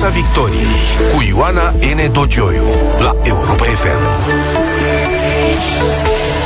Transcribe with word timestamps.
Piața 0.00 0.14
Victoriei 0.14 0.76
cu 1.14 1.22
Ioana 1.28 1.70
N. 1.70 2.12
Dogioiu 2.12 2.64
la 2.98 3.20
Europa 3.24 3.64
FM. 3.64 4.00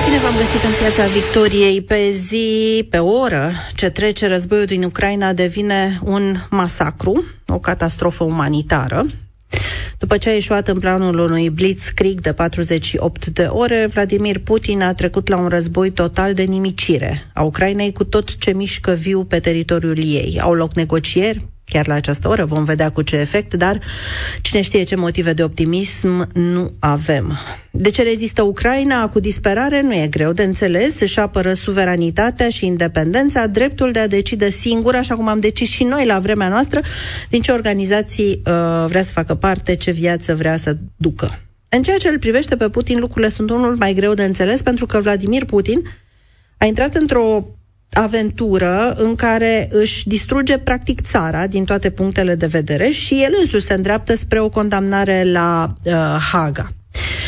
Bine 0.05 0.19
v-am 0.23 0.37
găsit 0.37 0.63
în 0.65 0.71
Piața 0.79 1.07
Victoriei. 1.07 1.83
Pe 1.83 2.11
zi, 2.27 2.87
pe 2.91 2.99
oră 2.99 3.51
ce 3.75 3.91
trece 3.91 4.29
războiul 4.29 4.65
din 4.65 4.85
Ucraina 4.85 5.33
devine 5.33 5.99
un 6.05 6.35
masacru, 6.51 7.25
o 7.47 7.59
catastrofă 7.59 8.25
umanitară. 8.25 9.07
După 9.99 10.17
ce 10.17 10.29
a 10.29 10.33
ieșuat 10.33 10.69
în 10.69 10.79
planul 10.79 11.19
unui 11.19 11.51
blitzkrieg 11.51 12.21
de 12.21 12.33
48 12.33 13.27
de 13.27 13.45
ore, 13.49 13.89
Vladimir 13.93 14.39
Putin 14.39 14.83
a 14.83 14.95
trecut 14.95 15.29
la 15.29 15.37
un 15.37 15.49
război 15.49 15.91
total 15.91 16.35
de 16.35 16.43
nimicire 16.43 17.31
a 17.35 17.43
Ucrainei 17.43 17.93
cu 17.93 18.05
tot 18.05 18.37
ce 18.37 18.53
mișcă 18.53 18.93
viu 18.93 19.25
pe 19.25 19.41
teritoriul 19.41 19.99
ei. 19.99 20.39
Au 20.41 20.53
loc 20.55 20.75
negocieri, 20.75 21.52
chiar 21.73 21.87
la 21.87 21.95
această 21.95 22.29
oră, 22.29 22.45
vom 22.45 22.65
vedea 22.65 22.91
cu 22.91 23.03
ce 23.03 23.17
efect, 23.17 23.55
dar 23.55 23.81
cine 24.41 24.61
știe 24.61 24.83
ce 24.83 24.97
motive 24.97 25.33
de 25.33 25.43
optimism 25.43 26.29
nu 26.33 26.73
avem. 26.79 27.39
De 27.71 27.91
ce 27.91 28.03
rezistă 28.03 28.43
Ucraina 28.43 29.09
cu 29.09 29.21
disperare 29.21 29.81
nu 29.81 29.95
e 29.95 30.07
greu 30.07 30.33
de 30.33 30.43
înțeles, 30.43 31.01
își 31.01 31.19
apără 31.19 31.53
suveranitatea 31.53 32.49
și 32.49 32.67
independența, 32.67 33.47
dreptul 33.47 33.93
de 33.93 33.99
a 33.99 34.07
decide 34.07 34.51
singur, 34.51 34.95
așa 34.95 35.15
cum 35.15 35.29
am 35.29 35.41
decis 35.41 35.69
și 35.69 35.85
noi 35.85 36.07
la 36.07 36.19
vremea 36.19 36.49
noastră, 36.49 36.81
din 37.29 37.41
ce 37.41 37.53
organizații 37.53 38.43
uh, 38.47 38.85
vrea 38.87 39.03
să 39.03 39.11
facă 39.13 39.35
parte, 39.35 39.75
ce 39.75 39.91
viață 39.91 40.35
vrea 40.35 40.57
să 40.57 40.77
ducă. 40.97 41.39
În 41.69 41.83
ceea 41.83 41.97
ce 41.97 42.09
îl 42.09 42.19
privește 42.19 42.57
pe 42.57 42.69
Putin, 42.69 42.99
lucrurile 42.99 43.29
sunt 43.29 43.51
unul 43.51 43.77
mai 43.77 43.95
greu 43.95 44.15
de 44.15 44.25
înțeles, 44.25 44.63
pentru 44.63 44.87
că 44.87 45.01
Vladimir 45.01 45.45
Putin 45.45 45.83
a 46.59 46.65
intrat 46.65 46.95
într-o 46.95 47.47
aventură 47.93 48.93
în 48.97 49.15
care 49.15 49.69
își 49.71 50.09
distruge 50.09 50.59
practic 50.59 51.01
țara 51.01 51.47
din 51.47 51.65
toate 51.65 51.91
punctele 51.91 52.35
de 52.35 52.47
vedere 52.47 52.89
și 52.89 53.23
el 53.23 53.35
însuși 53.41 53.65
se 53.65 53.75
îndreaptă 53.75 54.15
spre 54.15 54.41
o 54.41 54.49
condamnare 54.49 55.23
la 55.33 55.75
uh, 55.85 55.93
Haga. 56.33 56.73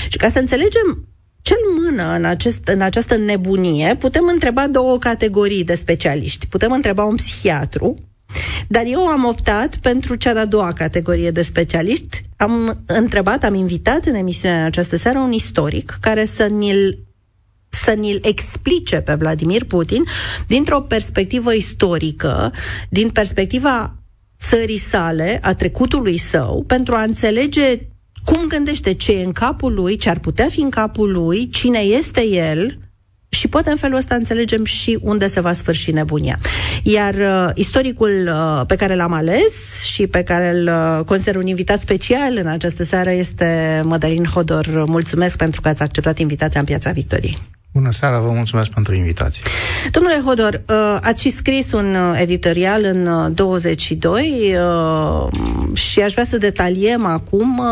Și 0.09 0.17
ca 0.17 0.29
să 0.29 0.39
înțelegem 0.39 1.09
cel 1.43 1.57
mână 1.83 2.15
în, 2.15 2.25
acest, 2.25 2.61
în 2.65 2.81
această 2.81 3.17
nebunie, 3.17 3.97
putem 3.99 4.25
întreba 4.33 4.67
două 4.67 4.99
categorii 4.99 5.65
de 5.65 5.75
specialiști. 5.75 6.47
Putem 6.47 6.73
întreba 6.73 7.05
un 7.05 7.15
psihiatru, 7.15 7.99
dar 8.69 8.83
eu 8.87 9.07
am 9.07 9.25
optat 9.25 9.77
pentru 9.77 10.15
cea 10.15 10.33
de-a 10.33 10.45
doua 10.45 10.73
categorie 10.73 11.31
de 11.31 11.43
specialiști. 11.43 12.23
Am 12.37 12.83
întrebat, 12.87 13.45
am 13.45 13.55
invitat 13.55 14.05
în 14.05 14.15
emisiunea 14.15 14.59
în 14.59 14.65
această 14.65 14.97
seară 14.97 15.19
un 15.19 15.33
istoric 15.33 15.99
care 16.01 16.25
să 16.25 16.47
ni-l 16.47 16.99
să 17.75 17.91
ni-l 17.91 18.19
explice 18.23 19.01
pe 19.01 19.15
Vladimir 19.15 19.65
Putin 19.65 20.05
dintr-o 20.47 20.81
perspectivă 20.81 21.55
istorică, 21.55 22.53
din 22.89 23.09
perspectiva 23.09 23.95
țării 24.41 24.79
sale, 24.79 25.39
a 25.43 25.55
trecutului 25.55 26.19
său, 26.19 26.65
pentru 26.67 26.95
a 26.95 27.03
înțelege 27.03 27.81
cum 28.25 28.47
gândește 28.47 28.93
ce 28.93 29.13
e 29.13 29.25
în 29.25 29.33
capul 29.33 29.75
lui, 29.75 29.97
ce 29.97 30.11
ar 30.11 30.19
putea 30.19 30.49
fi 30.49 30.61
în 30.61 30.71
capul 30.71 31.13
lui, 31.13 31.49
cine 31.49 31.79
este 31.79 32.27
el 32.27 32.79
și 33.29 33.49
poate 33.49 33.71
în 33.71 33.77
felul 33.77 33.97
ăsta 33.97 34.15
înțelegem 34.15 34.65
și 34.65 34.99
unde 35.01 35.27
se 35.27 35.41
va 35.41 35.53
sfârși 35.53 35.91
nebunia. 35.91 36.39
Iar 36.83 37.15
uh, 37.15 37.51
istoricul 37.55 38.31
uh, 38.33 38.67
pe 38.67 38.77
care 38.77 38.95
l-am 38.95 39.13
ales 39.13 39.83
și 39.93 40.07
pe 40.07 40.23
care 40.23 40.51
îl 40.51 40.67
uh, 40.69 41.05
consider 41.05 41.37
un 41.37 41.47
invitat 41.47 41.81
special 41.81 42.37
în 42.37 42.47
această 42.47 42.85
seară 42.85 43.11
este 43.11 43.81
Mădălin 43.85 44.25
Hodor. 44.25 44.85
Mulțumesc 44.87 45.37
pentru 45.37 45.61
că 45.61 45.69
ați 45.69 45.83
acceptat 45.83 46.19
invitația 46.19 46.61
în 46.61 46.67
Piața 46.67 46.91
Victoriei. 46.91 47.54
Bună 47.75 47.91
seara, 47.91 48.21
vă 48.21 48.31
mulțumesc 48.31 48.71
pentru 48.71 48.95
invitație. 48.95 49.45
Domnule 49.91 50.23
Hodor, 50.25 50.63
uh, 50.69 50.99
ați 51.01 51.23
și 51.23 51.31
scris 51.31 51.73
un 51.73 51.95
uh, 51.95 52.19
editorial 52.21 52.85
în 52.85 53.35
22 53.35 54.55
uh, 54.55 55.77
și 55.77 56.01
aș 56.01 56.13
vrea 56.13 56.25
să 56.25 56.39
detaliem 56.39 57.05
acum 57.05 57.63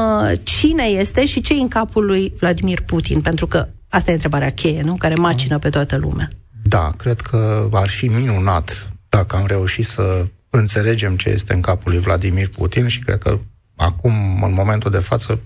cine 0.42 0.84
este 0.84 1.26
și 1.26 1.40
ce 1.40 1.52
în 1.52 1.68
capul 1.68 2.04
lui 2.04 2.32
Vladimir 2.38 2.80
Putin, 2.80 3.20
pentru 3.20 3.46
că 3.46 3.68
asta 3.88 4.10
e 4.10 4.14
întrebarea 4.14 4.52
cheie, 4.52 4.82
nu? 4.82 4.94
Care 4.94 5.14
macină 5.14 5.58
pe 5.58 5.68
toată 5.70 5.96
lumea. 5.96 6.30
Da, 6.62 6.92
cred 6.96 7.20
că 7.20 7.68
ar 7.72 7.88
fi 7.88 8.06
minunat 8.06 8.92
dacă 9.08 9.36
am 9.36 9.46
reușit 9.46 9.86
să 9.86 10.26
înțelegem 10.50 11.16
ce 11.16 11.28
este 11.28 11.54
în 11.54 11.60
capul 11.60 11.92
lui 11.92 12.00
Vladimir 12.00 12.48
Putin 12.48 12.86
și 12.86 12.98
cred 12.98 13.18
că 13.18 13.38
acum, 13.76 14.42
în 14.42 14.52
momentul 14.52 14.90
de 14.90 14.98
față, 14.98 15.40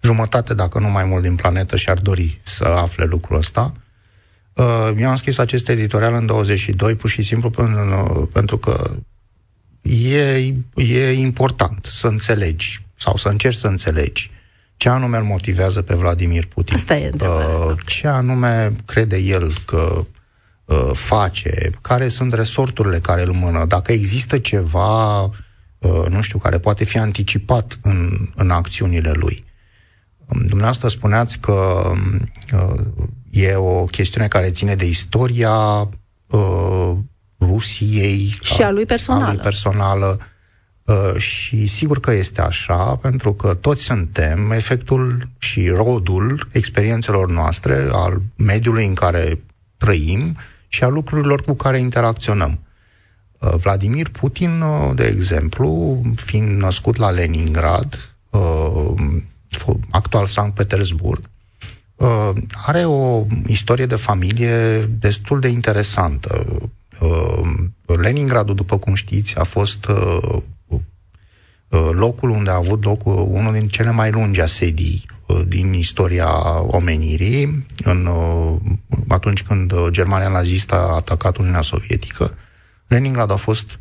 jumătate, 0.00 0.54
dacă 0.54 0.78
nu 0.78 0.88
mai 0.88 1.04
mult, 1.04 1.22
din 1.22 1.34
planetă 1.34 1.76
și-ar 1.76 1.98
dori 1.98 2.40
să 2.42 2.64
afle 2.64 3.04
lucrul 3.04 3.36
ăsta. 3.36 3.72
Uh, 4.60 4.92
eu 4.98 5.08
am 5.08 5.16
scris 5.16 5.38
acest 5.38 5.68
editorial 5.68 6.14
în 6.14 6.26
22 6.26 6.94
pur 6.94 7.10
și 7.10 7.22
simplu 7.22 7.50
pentru, 7.50 8.28
pentru 8.32 8.58
că 8.58 8.90
e, 9.82 10.54
e 10.74 11.12
important 11.12 11.88
să 11.92 12.06
înțelegi 12.06 12.84
sau 12.96 13.16
să 13.16 13.28
încerci 13.28 13.56
să 13.56 13.66
înțelegi 13.66 14.30
ce 14.76 14.88
anume 14.88 15.16
îl 15.16 15.22
motivează 15.22 15.82
pe 15.82 15.94
Vladimir 15.94 16.46
Putin. 16.46 16.74
Asta 16.74 16.96
e 16.96 17.10
uh, 17.20 17.76
Ce 17.86 18.08
anume 18.08 18.72
crede 18.84 19.16
el 19.16 19.52
că 19.66 20.06
uh, 20.64 20.90
face, 20.92 21.70
care 21.80 22.08
sunt 22.08 22.32
resorturile 22.32 22.98
care 22.98 23.22
îl 23.22 23.32
mână, 23.32 23.64
dacă 23.64 23.92
există 23.92 24.38
ceva, 24.38 25.22
uh, 25.24 26.06
nu 26.08 26.20
știu, 26.20 26.38
care 26.38 26.58
poate 26.58 26.84
fi 26.84 26.98
anticipat 26.98 27.78
în, 27.82 28.28
în 28.34 28.50
acțiunile 28.50 29.10
lui. 29.10 29.44
Dumneavoastră 30.26 30.88
spuneați 30.88 31.38
că 31.38 31.92
uh, 32.52 32.82
e 33.30 33.54
o 33.54 33.84
chestiune 33.84 34.28
care 34.28 34.50
ține 34.50 34.74
de 34.74 34.86
istoria 34.86 35.88
uh, 36.26 36.96
Rusiei 37.40 38.38
și 38.42 38.62
a 38.62 38.70
lui 38.70 38.86
personală. 38.86 39.24
A 39.24 39.32
lui 39.32 39.42
personală 39.42 40.18
uh, 40.84 41.20
și 41.20 41.66
sigur 41.66 42.00
că 42.00 42.12
este 42.12 42.40
așa, 42.40 42.98
pentru 43.02 43.34
că 43.34 43.54
toți 43.54 43.82
suntem 43.82 44.50
efectul 44.50 45.28
și 45.38 45.68
rodul 45.68 46.48
experiențelor 46.52 47.30
noastre, 47.30 47.88
al 47.92 48.22
mediului 48.36 48.86
în 48.86 48.94
care 48.94 49.42
trăim 49.76 50.36
și 50.68 50.84
a 50.84 50.88
lucrurilor 50.88 51.42
cu 51.42 51.54
care 51.54 51.78
interacționăm. 51.78 52.58
Uh, 53.38 53.54
Vladimir 53.54 54.08
Putin, 54.08 54.60
uh, 54.60 54.90
de 54.94 55.04
exemplu, 55.04 56.00
fiind 56.14 56.60
născut 56.60 56.96
la 56.96 57.10
Leningrad, 57.10 58.14
uh, 58.30 58.92
actual 59.90 60.26
Sankt 60.26 60.54
Petersburg, 60.54 61.29
uh, 62.00 62.30
are 62.66 62.84
o 62.84 63.26
istorie 63.46 63.86
de 63.86 63.96
familie 63.96 64.84
destul 64.84 65.40
de 65.40 65.48
interesantă. 65.48 66.46
Uh, 67.00 67.42
Leningradul, 67.96 68.54
după 68.54 68.78
cum 68.78 68.94
știți, 68.94 69.38
a 69.38 69.44
fost 69.44 69.86
uh, 69.86 70.42
uh, 71.68 71.88
locul 71.90 72.30
unde 72.30 72.50
a 72.50 72.54
avut 72.54 72.84
loc 72.84 73.04
unul 73.06 73.52
din 73.52 73.68
cele 73.68 73.90
mai 73.90 74.10
lungi 74.10 74.40
asedii 74.40 75.04
uh, 75.26 75.40
din 75.46 75.72
istoria 75.72 76.60
omenirii, 76.62 77.66
în, 77.84 78.06
uh, 78.06 78.56
atunci 79.08 79.42
când 79.42 79.74
Germania 79.88 80.28
nazistă 80.28 80.74
a 80.74 80.94
atacat 80.94 81.36
Uniunea 81.36 81.62
Sovietică. 81.62 82.34
Leningrad 82.86 83.30
a 83.30 83.36
fost 83.36 83.78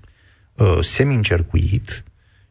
uh, 0.53 0.77
semi-încercuit, 0.81 2.03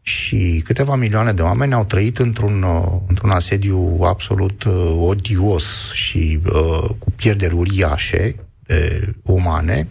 și 0.08 0.62
câteva 0.64 0.94
milioane 0.94 1.32
de 1.32 1.42
oameni 1.42 1.72
au 1.72 1.84
trăit 1.84 2.18
într-un, 2.18 2.62
uh, 2.62 3.00
într-un 3.06 3.30
asediu 3.30 3.98
absolut 4.02 4.64
uh, 4.64 4.96
odios 4.98 5.92
și 5.92 6.38
uh, 6.46 6.90
cu 6.98 7.10
pierderi 7.16 7.54
uriașe 7.54 8.34
de 8.66 9.12
umane 9.22 9.88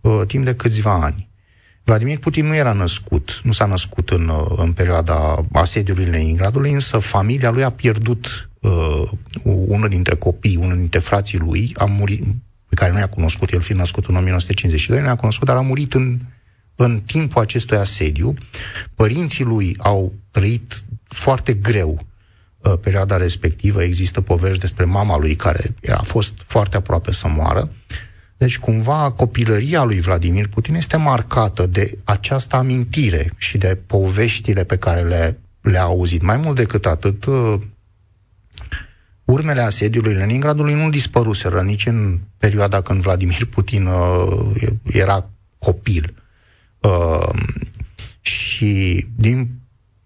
uh, 0.00 0.20
timp 0.26 0.44
de 0.44 0.54
câțiva 0.54 0.92
ani. 1.02 1.28
Vladimir 1.84 2.18
Putin 2.18 2.46
nu 2.46 2.54
era 2.54 2.72
născut, 2.72 3.40
nu 3.42 3.52
s-a 3.52 3.66
născut 3.66 4.10
în, 4.10 4.28
uh, 4.28 4.46
în 4.56 4.72
perioada 4.72 5.44
asediului 5.52 6.04
Leningradului, 6.04 6.72
însă 6.72 6.98
familia 6.98 7.50
lui 7.50 7.64
a 7.64 7.70
pierdut 7.70 8.50
uh, 8.60 9.10
unul 9.44 9.88
dintre 9.88 10.14
copii, 10.14 10.56
unul 10.56 10.76
dintre 10.76 10.98
frații 10.98 11.38
lui, 11.38 11.72
a 11.76 11.84
murit, 11.84 12.24
pe 12.68 12.74
care 12.74 12.92
nu 12.92 12.98
i-a 12.98 13.08
cunoscut, 13.08 13.52
el 13.52 13.60
fiind 13.60 13.80
născut 13.80 14.06
în 14.06 14.16
1952, 14.16 15.00
nu 15.00 15.06
i-a 15.06 15.14
cunoscut, 15.14 15.46
dar 15.46 15.56
a 15.56 15.60
murit 15.60 15.94
în 15.94 16.18
în 16.80 17.00
timpul 17.06 17.42
acestui 17.42 17.76
asediu, 17.76 18.34
părinții 18.94 19.44
lui 19.44 19.76
au 19.78 20.12
trăit 20.30 20.84
foarte 21.04 21.52
greu 21.52 22.06
uh, 22.58 22.72
perioada 22.80 23.16
respectivă. 23.16 23.82
Există 23.82 24.20
povești 24.20 24.60
despre 24.60 24.84
mama 24.84 25.18
lui 25.18 25.34
care 25.34 25.74
a 25.88 26.02
fost 26.02 26.32
foarte 26.44 26.76
aproape 26.76 27.12
să 27.12 27.28
moară. 27.28 27.70
Deci, 28.36 28.58
cumva, 28.58 29.10
copilăria 29.10 29.82
lui 29.82 30.00
Vladimir 30.00 30.48
Putin 30.48 30.74
este 30.74 30.96
marcată 30.96 31.66
de 31.66 31.98
această 32.04 32.56
amintire 32.56 33.32
și 33.36 33.58
de 33.58 33.78
poveștile 33.86 34.64
pe 34.64 34.76
care 34.76 35.00
le, 35.00 35.38
le-a 35.60 35.82
auzit. 35.82 36.22
Mai 36.22 36.36
mult 36.36 36.56
decât 36.56 36.86
atât, 36.86 37.24
uh, 37.24 37.54
urmele 39.24 39.60
asediului 39.60 40.14
Leningradului 40.14 40.74
nu 40.74 40.90
dispăruseră 40.90 41.62
nici 41.62 41.86
în 41.86 42.18
perioada 42.36 42.80
când 42.80 43.02
Vladimir 43.02 43.44
Putin 43.44 43.86
uh, 43.86 44.72
era 44.84 45.30
copil. 45.58 46.14
Uh, 46.80 47.28
și 48.20 49.06
din 49.16 49.48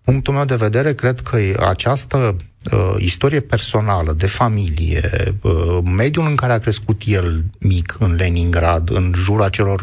punctul 0.05 0.35
meu 0.35 0.45
de 0.45 0.55
vedere, 0.55 0.95
cred 0.95 1.21
că 1.21 1.39
această 1.67 2.37
uh, 2.73 2.95
istorie 2.99 3.41
personală, 3.41 4.13
de 4.13 4.27
familie, 4.27 5.11
uh, 5.41 5.79
mediul 5.97 6.27
în 6.27 6.35
care 6.35 6.53
a 6.53 6.59
crescut 6.59 7.03
el 7.05 7.45
mic 7.59 7.97
în 7.99 8.15
Leningrad, 8.15 8.91
în 8.91 9.13
jurul 9.15 9.43
acelor 9.43 9.81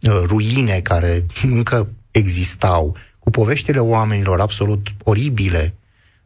uh, 0.00 0.22
ruine 0.24 0.80
care 0.80 1.26
încă 1.42 1.88
existau, 2.10 2.96
cu 3.18 3.30
cu 3.30 3.40
poveștile 3.40 3.78
oamenilor 3.78 4.40
absolut 4.40 4.88
oribile, 5.04 5.74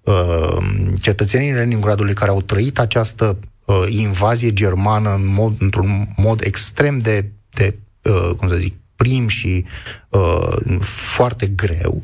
uh, 0.02 0.66
cetățenii 1.00 1.52
Leningradului 1.52 2.14
care 2.14 2.30
au 2.30 2.42
trăit 2.42 2.78
această 2.78 3.38
uh, 3.64 3.84
invazie 3.88 4.52
germană 4.52 5.14
în 5.14 5.26
mod, 5.26 5.54
într-un 5.58 6.08
mod 6.16 6.40
extrem 6.40 6.98
de, 6.98 7.30
de 7.50 7.78
uh, 8.02 8.30
cum 8.36 8.48
să 8.48 8.56
zic, 8.56 8.74
prim 9.04 9.28
și 9.28 9.64
uh, 10.08 10.80
foarte 10.80 11.46
greu, 11.46 12.02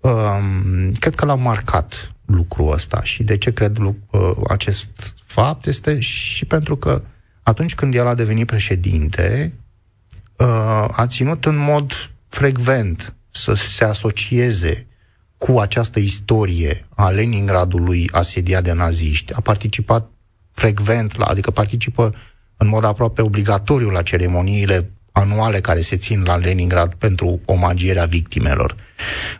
uh, 0.00 0.38
cred 0.98 1.14
că 1.14 1.24
l-a 1.24 1.34
marcat 1.34 2.12
lucrul 2.26 2.72
ăsta. 2.72 3.02
Și 3.02 3.22
de 3.22 3.36
ce 3.36 3.52
cred 3.52 3.78
uh, 3.78 3.94
acest 4.48 5.14
fapt 5.26 5.66
este 5.66 6.00
și 6.00 6.44
pentru 6.44 6.76
că 6.76 7.02
atunci 7.42 7.74
când 7.74 7.94
el 7.94 8.06
a 8.06 8.14
devenit 8.14 8.46
președinte, 8.46 9.52
uh, 10.36 10.86
a 10.90 11.06
ținut 11.06 11.44
în 11.44 11.56
mod 11.56 11.92
frecvent 12.28 13.14
să 13.30 13.54
se 13.54 13.84
asocieze 13.84 14.86
cu 15.38 15.58
această 15.58 15.98
istorie 15.98 16.86
a 16.94 17.08
Leningradului 17.08 18.08
asediat 18.12 18.62
de 18.62 18.72
naziști. 18.72 19.32
A 19.32 19.40
participat 19.40 20.10
frecvent, 20.52 21.16
la, 21.16 21.24
adică 21.24 21.50
participă 21.50 22.14
în 22.56 22.68
mod 22.68 22.84
aproape 22.84 23.22
obligatoriu 23.22 23.88
la 23.88 24.02
ceremoniile 24.02 24.90
anuale 25.14 25.60
care 25.60 25.80
se 25.80 25.96
țin 25.96 26.22
la 26.22 26.36
Leningrad 26.36 26.94
pentru 26.94 27.40
omagierea 27.44 28.04
victimelor. 28.04 28.74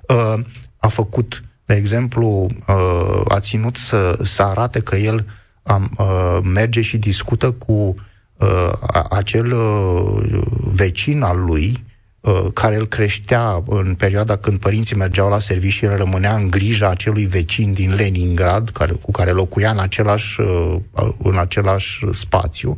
Uh, 0.09 0.45
a 0.77 0.89
făcut, 0.89 1.45
de 1.65 1.75
exemplu, 1.75 2.49
uh, 2.69 3.21
a 3.29 3.41
ținut 3.41 3.77
să, 3.77 4.19
să 4.23 4.43
arate 4.43 4.81
că 4.81 4.97
el 4.97 5.27
uh, 5.99 6.39
merge 6.43 6.81
și 6.81 6.97
discută 6.97 7.51
cu 7.51 7.95
acel 9.11 9.55
vecin 10.73 11.23
al 11.23 11.45
lui 11.45 11.85
care 12.53 12.77
îl 12.77 12.87
creștea 12.87 13.63
în 13.67 13.95
perioada 13.95 14.37
când 14.37 14.59
părinții 14.59 14.97
mergeau 14.97 15.29
la 15.29 15.39
serviciu 15.39 15.77
și 15.77 15.85
el 15.85 15.97
rămânea 15.97 16.35
în 16.35 16.51
grija 16.51 16.89
acelui 16.89 17.27
vecin 17.27 17.73
din 17.73 17.95
Leningrad, 17.95 18.69
care, 18.69 18.93
cu 18.93 19.11
care 19.11 19.31
locuia 19.31 19.71
în 19.71 19.79
același, 19.79 20.41
în 21.23 21.39
același 21.39 22.07
spațiu. 22.11 22.77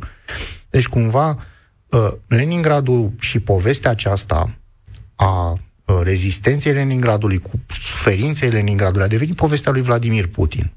Deci, 0.69 0.87
cumva, 0.87 1.29
Uh, 1.29 1.56
Leningradul 2.27 3.11
și 3.19 3.39
povestea 3.39 3.91
aceasta 3.91 4.57
a 5.15 5.51
uh, 5.51 5.99
rezistenței 6.03 6.73
Leningradului 6.73 7.37
cu 7.37 7.51
suferinței 7.67 8.49
Leningradului 8.49 9.05
a 9.05 9.09
devenit 9.09 9.35
povestea 9.35 9.71
lui 9.71 9.81
Vladimir 9.81 10.27
Putin 10.27 10.71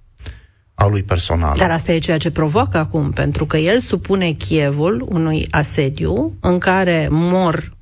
a 0.75 0.87
lui 0.87 1.03
personal. 1.03 1.57
Dar 1.57 1.71
asta 1.71 1.93
e 1.93 1.99
ceea 1.99 2.19
ce 2.19 2.31
provoacă 2.31 2.79
acum, 2.79 3.11
pentru 3.11 3.47
că 3.47 3.57
el 3.57 3.79
supune 3.79 4.33
Chievul 4.33 5.07
unui 5.09 5.47
asediu 5.51 6.37
în 6.41 6.59
care 6.59 7.09
mor 7.11 7.73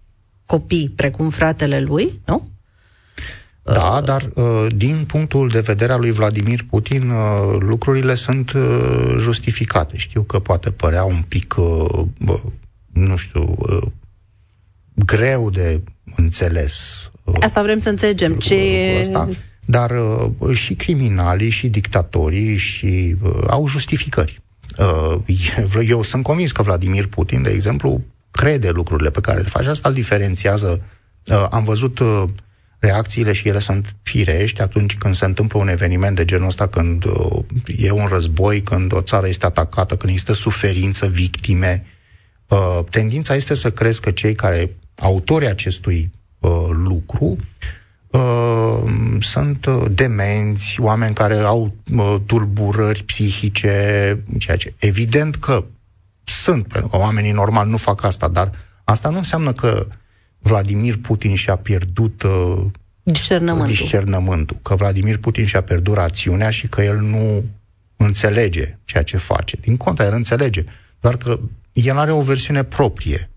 copii 0.47 0.93
precum 0.97 1.31
fratele 1.31 1.81
lui, 1.81 2.21
nu? 2.25 2.49
Da, 3.63 3.97
uh, 3.97 4.05
dar 4.05 4.29
din 4.69 5.05
punctul 5.07 5.49
de 5.49 5.61
vedere 5.61 5.93
al 5.93 6.01
lui 6.01 6.11
Vladimir 6.11 6.65
Putin, 6.71 7.13
lucrurile 7.59 8.15
sunt 8.15 8.53
justificate. 9.19 9.97
Știu 9.97 10.23
că 10.23 10.39
poate 10.39 10.71
părea 10.71 11.05
un 11.05 11.23
pic 11.29 11.55
nu 12.93 13.17
știu, 13.17 13.57
uh, 13.59 13.83
greu 14.95 15.51
de 15.51 15.81
înțeles. 16.17 16.75
Uh, 17.25 17.35
Asta 17.41 17.63
vrem 17.63 17.79
să 17.79 17.89
înțelegem. 17.89 18.35
Ce... 18.35 18.57
Asta, 19.01 19.29
dar 19.61 19.91
uh, 20.39 20.57
și 20.57 20.75
criminalii 20.75 21.51
și 21.51 21.69
dictatorii 21.69 22.57
și 22.57 23.17
au 23.47 23.67
justificări. 23.67 24.41
Eu 25.89 26.03
sunt 26.03 26.23
convins 26.23 26.53
că 26.53 26.63
Vladimir 26.63 27.07
Putin, 27.07 27.43
de 27.43 27.51
exemplu, 27.51 28.03
crede 28.31 28.71
lucrurile 28.71 29.11
pe 29.11 29.21
care 29.21 29.41
le 29.41 29.49
face. 29.49 29.69
Asta 29.69 29.89
îl 29.89 29.95
diferențiază. 29.95 30.81
Am 31.51 31.65
văzut 31.65 32.01
reacțiile 32.79 33.33
și 33.33 33.49
ele 33.49 33.59
sunt 33.59 33.95
firești 34.03 34.61
atunci 34.61 34.97
când 34.97 35.15
se 35.15 35.25
întâmplă 35.25 35.59
un 35.59 35.69
eveniment 35.69 36.17
de 36.17 36.25
genul 36.25 36.47
ăsta, 36.47 36.67
când 36.67 37.05
e 37.79 37.91
un 37.91 38.07
război, 38.07 38.61
când 38.61 38.93
o 38.93 39.01
țară 39.01 39.29
este 39.29 39.47
atacată, 39.47 39.97
când 39.97 40.13
există 40.13 40.33
suferință, 40.33 41.07
victime, 41.07 41.85
uh, 41.85 41.98
tendința 42.91 43.35
este 43.35 43.55
să 43.55 43.71
crezi 43.71 44.01
că 44.01 44.11
cei 44.11 44.35
care, 44.35 44.77
autorii 44.95 45.49
acestui 45.49 46.11
uh, 46.39 46.69
lucru, 46.71 47.37
uh, 48.11 48.91
sunt 49.21 49.67
uh, 49.67 49.85
demenți, 49.91 50.81
oameni 50.81 51.15
care 51.15 51.39
au 51.39 51.75
uh, 51.97 52.17
tulburări 52.27 53.03
psihice, 53.03 54.19
ceea 54.39 54.57
ce 54.57 54.75
evident 54.79 55.37
că 55.37 55.65
sunt, 56.25 56.67
pentru 56.67 56.89
că 56.89 56.97
oamenii 56.97 57.33
normal 57.33 57.67
nu 57.67 57.77
fac 57.77 58.03
asta, 58.03 58.29
dar 58.29 58.51
asta 58.85 59.09
nu 59.09 59.17
înseamnă 59.17 59.53
că 59.53 59.87
Vladimir 60.39 60.97
Putin 60.97 61.35
și-a 61.35 61.57
pierdut 61.57 62.23
uh, 62.23 62.65
discernământul. 63.03 63.75
discernământul, 63.75 64.57
că 64.63 64.75
Vladimir 64.75 65.19
Putin 65.19 65.45
și-a 65.45 65.63
pierdut 65.63 65.95
rațiunea 65.95 66.51
și 66.51 66.69
că 66.69 66.83
el 66.83 66.99
nu 66.99 67.45
înțelege 67.97 68.79
ceea 68.85 69.03
ce 69.03 69.17
face. 69.17 69.57
Din 69.61 69.77
contra, 69.77 70.05
el 70.05 70.13
înțelege, 70.13 70.65
doar 71.01 71.17
că 71.17 71.39
el 71.85 71.99
are 71.99 72.11
o 72.11 72.21
versiune 72.21 72.63
proprie 72.63 73.31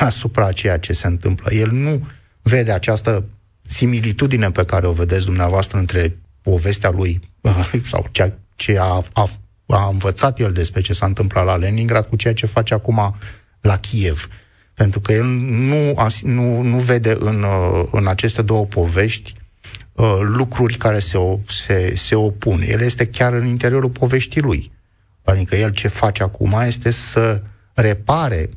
asupra 0.00 0.52
ceea 0.52 0.78
ce 0.78 0.92
se 0.92 1.06
întâmplă. 1.06 1.52
El 1.52 1.70
nu 1.70 2.06
vede 2.42 2.72
această 2.72 3.24
similitudine 3.60 4.50
pe 4.50 4.64
care 4.64 4.86
o 4.86 4.92
vedeți 4.92 5.24
dumneavoastră 5.24 5.78
între 5.78 6.18
povestea 6.42 6.90
lui 6.90 7.20
sau 7.82 8.06
ceea 8.10 8.38
ce 8.56 8.78
a, 8.78 9.02
a, 9.12 9.28
a 9.66 9.88
învățat 9.88 10.38
el 10.38 10.52
despre 10.52 10.80
ce 10.80 10.92
s-a 10.92 11.06
întâmplat 11.06 11.44
la 11.44 11.56
Leningrad 11.56 12.06
cu 12.06 12.16
ceea 12.16 12.34
ce 12.34 12.46
face 12.46 12.74
acum 12.74 13.14
la 13.60 13.78
Kiev. 13.78 14.28
Pentru 14.74 15.00
că 15.00 15.12
el 15.12 15.24
nu, 15.24 15.94
nu, 16.22 16.62
nu 16.62 16.78
vede 16.78 17.16
în, 17.18 17.42
uh, 17.42 17.88
în 17.90 18.06
aceste 18.06 18.42
două 18.42 18.64
povești 18.64 19.32
uh, 19.92 20.18
lucruri 20.20 20.74
care 20.74 20.98
se, 20.98 21.18
se, 21.48 21.94
se 21.94 22.14
opun. 22.14 22.64
El 22.66 22.80
este 22.80 23.06
chiar 23.06 23.32
în 23.32 23.46
interiorul 23.46 23.90
poveștii 23.90 24.40
lui. 24.40 24.72
Adică 25.24 25.56
el 25.56 25.70
ce 25.70 25.88
face 25.88 26.22
acum 26.22 26.52
este 26.66 26.90
să 26.90 27.42
repare 27.74 28.50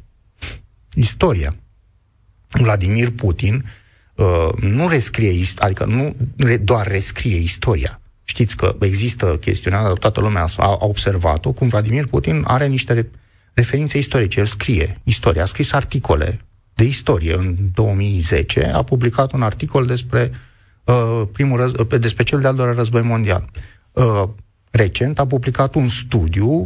istoria. 0.95 1.55
Vladimir 2.47 3.11
Putin 3.11 3.65
uh, 4.15 4.49
nu 4.59 4.87
rescrie, 4.87 5.45
adică 5.57 5.85
nu 5.85 6.15
doar 6.61 6.87
rescrie 6.87 7.37
istoria. 7.37 8.01
Știți 8.23 8.55
că 8.55 8.75
există 8.79 9.37
chestiunea, 9.37 9.93
toată 9.93 10.19
lumea 10.19 10.45
a, 10.57 10.63
a 10.63 10.77
observat-o, 10.79 11.51
cum 11.51 11.67
Vladimir 11.67 12.07
Putin 12.07 12.43
are 12.47 12.67
niște 12.67 13.09
referințe 13.53 13.97
istorice. 13.97 14.39
El 14.39 14.45
scrie 14.45 14.99
istoria, 15.03 15.41
a 15.41 15.45
scris 15.45 15.71
articole 15.71 16.41
de 16.73 16.83
istorie. 16.83 17.35
În 17.35 17.55
2010 17.73 18.65
a 18.65 18.83
publicat 18.83 19.31
un 19.31 19.41
articol 19.41 19.85
despre 19.85 20.31
uh, 20.83 21.21
primul 21.31 21.57
răz- 21.59 21.91
uh, 21.91 21.99
despre 21.99 22.23
cel 22.23 22.39
de-al 22.39 22.55
doilea 22.55 22.75
război 22.75 23.01
mondial. 23.01 23.49
Uh, 23.91 24.23
recent 24.71 25.19
a 25.19 25.27
publicat 25.27 25.75
un 25.75 25.87
studiu 25.87 26.65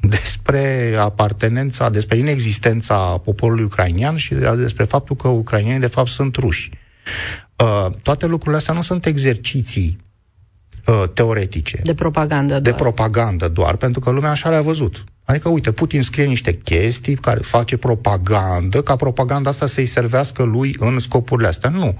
despre 0.00 0.94
apartenența, 0.98 1.90
despre 1.90 2.16
inexistența 2.16 2.96
poporului 2.96 3.64
ucrainian 3.64 4.16
și 4.16 4.34
despre 4.56 4.84
faptul 4.84 5.16
că 5.16 5.28
ucrainienii 5.28 5.80
de 5.80 5.86
fapt 5.86 6.08
sunt 6.08 6.36
ruși. 6.36 6.70
Uh, 7.56 7.86
toate 8.02 8.26
lucrurile 8.26 8.56
astea 8.56 8.74
nu 8.74 8.82
sunt 8.82 9.06
exerciții 9.06 9.98
uh, 10.86 11.04
teoretice. 11.12 11.80
De 11.82 11.94
propagandă 11.94 12.48
doar. 12.48 12.60
De 12.60 12.72
propagandă 12.72 13.48
doar, 13.48 13.76
pentru 13.76 14.00
că 14.00 14.10
lumea 14.10 14.30
așa 14.30 14.48
le-a 14.50 14.62
văzut. 14.62 15.04
Adică, 15.24 15.48
uite, 15.48 15.72
Putin 15.72 16.02
scrie 16.02 16.24
niște 16.24 16.52
chestii 16.52 17.14
care 17.14 17.40
face 17.40 17.76
propagandă, 17.76 18.82
ca 18.82 18.96
propaganda 18.96 19.50
asta 19.50 19.66
să-i 19.66 19.86
servească 19.86 20.42
lui 20.42 20.74
în 20.78 20.98
scopurile 20.98 21.48
astea. 21.48 21.70
Nu. 21.70 21.98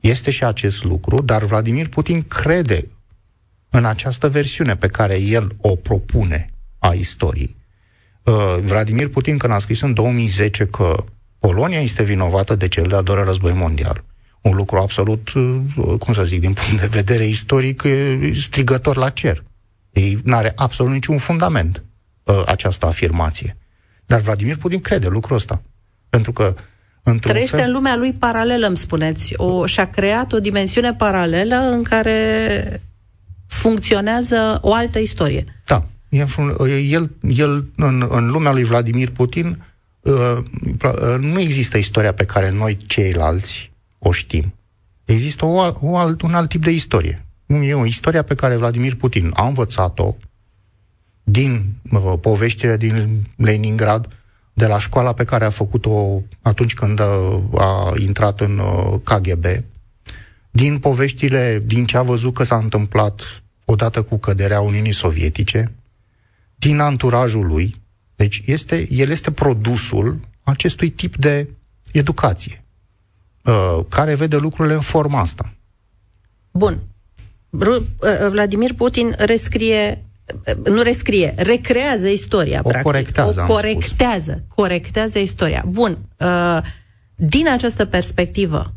Este 0.00 0.30
și 0.30 0.44
acest 0.44 0.84
lucru, 0.84 1.22
dar 1.22 1.44
Vladimir 1.44 1.88
Putin 1.88 2.22
crede 2.22 2.88
în 3.76 3.84
această 3.84 4.28
versiune 4.28 4.76
pe 4.76 4.88
care 4.88 5.20
el 5.20 5.50
o 5.60 5.74
propune 5.74 6.50
a 6.78 6.92
istoriei. 6.92 7.56
Uh, 8.22 8.56
Vladimir 8.60 9.08
Putin, 9.08 9.38
când 9.38 9.52
a 9.52 9.58
scris 9.58 9.80
în 9.80 9.94
2010 9.94 10.66
că 10.66 11.04
Polonia 11.38 11.80
este 11.80 12.02
vinovată 12.02 12.54
de 12.54 12.68
cel 12.68 12.86
de-al 12.86 13.02
doilea 13.02 13.24
război 13.24 13.52
mondial, 13.52 14.04
un 14.40 14.54
lucru 14.54 14.78
absolut, 14.78 15.32
uh, 15.32 15.60
cum 15.98 16.14
să 16.14 16.24
zic, 16.24 16.40
din 16.40 16.52
punct 16.52 16.80
de 16.80 16.86
vedere 16.86 17.24
istoric, 17.24 17.82
strigător 18.32 18.96
la 18.96 19.08
cer. 19.08 19.42
Ei 19.90 20.18
nu 20.24 20.34
are 20.34 20.52
absolut 20.56 20.92
niciun 20.92 21.18
fundament 21.18 21.84
uh, 22.22 22.42
această 22.46 22.86
afirmație. 22.86 23.56
Dar 24.06 24.20
Vladimir 24.20 24.56
Putin 24.56 24.80
crede 24.80 25.08
lucrul 25.08 25.36
ăsta. 25.36 25.62
Pentru 26.10 26.32
că 26.32 26.54
Trăiește 27.20 27.56
fel... 27.56 27.66
în 27.66 27.72
lumea 27.72 27.96
lui 27.96 28.12
paralelă, 28.12 28.66
îmi 28.66 28.76
spuneți. 28.76 29.34
O, 29.36 29.66
și-a 29.66 29.84
creat 29.90 30.32
o 30.32 30.40
dimensiune 30.40 30.94
paralelă 30.94 31.56
în 31.56 31.82
care 31.82 32.82
funcționează 33.60 34.58
o 34.60 34.74
altă 34.74 34.98
istorie. 34.98 35.44
Da. 35.64 35.86
El, 36.88 37.10
el 37.20 37.66
în, 37.76 38.06
în 38.10 38.30
lumea 38.30 38.52
lui 38.52 38.64
Vladimir 38.64 39.10
Putin, 39.10 39.64
uh, 40.00 40.38
uh, 40.84 41.16
nu 41.18 41.40
există 41.40 41.76
istoria 41.76 42.12
pe 42.12 42.24
care 42.24 42.50
noi 42.50 42.76
ceilalți 42.76 43.72
o 43.98 44.12
știm. 44.12 44.54
Există 45.04 45.44
o, 45.44 45.72
o 45.80 45.96
alt, 45.96 46.22
un 46.22 46.34
alt 46.34 46.48
tip 46.48 46.62
de 46.62 46.70
istorie. 46.70 47.26
E 47.46 47.74
o 47.74 47.86
istoria 47.86 48.22
pe 48.22 48.34
care 48.34 48.56
Vladimir 48.56 48.94
Putin 48.94 49.30
a 49.34 49.46
învățat-o 49.46 50.16
din 51.24 51.74
uh, 51.90 52.12
poveștile 52.20 52.76
din 52.76 53.26
Leningrad, 53.36 54.08
de 54.52 54.66
la 54.66 54.78
școala 54.78 55.12
pe 55.12 55.24
care 55.24 55.44
a 55.44 55.50
făcut-o 55.50 56.22
atunci 56.42 56.74
când 56.74 57.00
a, 57.00 57.04
uh, 57.04 57.60
a 57.60 57.92
intrat 57.96 58.40
în 58.40 58.58
uh, 58.58 59.00
KGB, 59.04 59.44
din 60.50 60.78
poveștile, 60.78 61.62
din 61.64 61.84
ce 61.84 61.96
a 61.96 62.02
văzut 62.02 62.34
că 62.34 62.44
s-a 62.44 62.56
întâmplat 62.56 63.43
odată 63.64 64.02
cu 64.02 64.18
căderea 64.18 64.60
Uniunii 64.60 64.92
Sovietice, 64.92 65.72
din 66.54 66.78
anturajul 66.78 67.46
lui. 67.46 67.82
Deci 68.16 68.42
este, 68.44 68.86
el 68.90 69.10
este 69.10 69.30
produsul 69.30 70.20
acestui 70.42 70.90
tip 70.90 71.16
de 71.16 71.48
educație, 71.92 72.64
uh, 73.44 73.84
care 73.88 74.14
vede 74.14 74.36
lucrurile 74.36 74.74
în 74.74 74.80
forma 74.80 75.20
asta. 75.20 75.54
Bun. 76.50 76.80
Uh, 77.50 77.82
Vladimir 78.30 78.74
Putin 78.74 79.14
rescrie 79.18 80.04
uh, 80.46 80.66
nu 80.66 80.82
rescrie, 80.82 81.34
recrează 81.36 82.08
istoria, 82.08 82.60
o 82.62 82.68
practic. 82.68 82.90
Corectează, 82.90 83.40
o 83.40 83.46
corectează, 83.46 84.44
corectează 84.48 85.18
istoria. 85.18 85.64
Bun. 85.68 85.98
Din 87.16 87.48
această 87.48 87.84
perspectivă, 87.84 88.74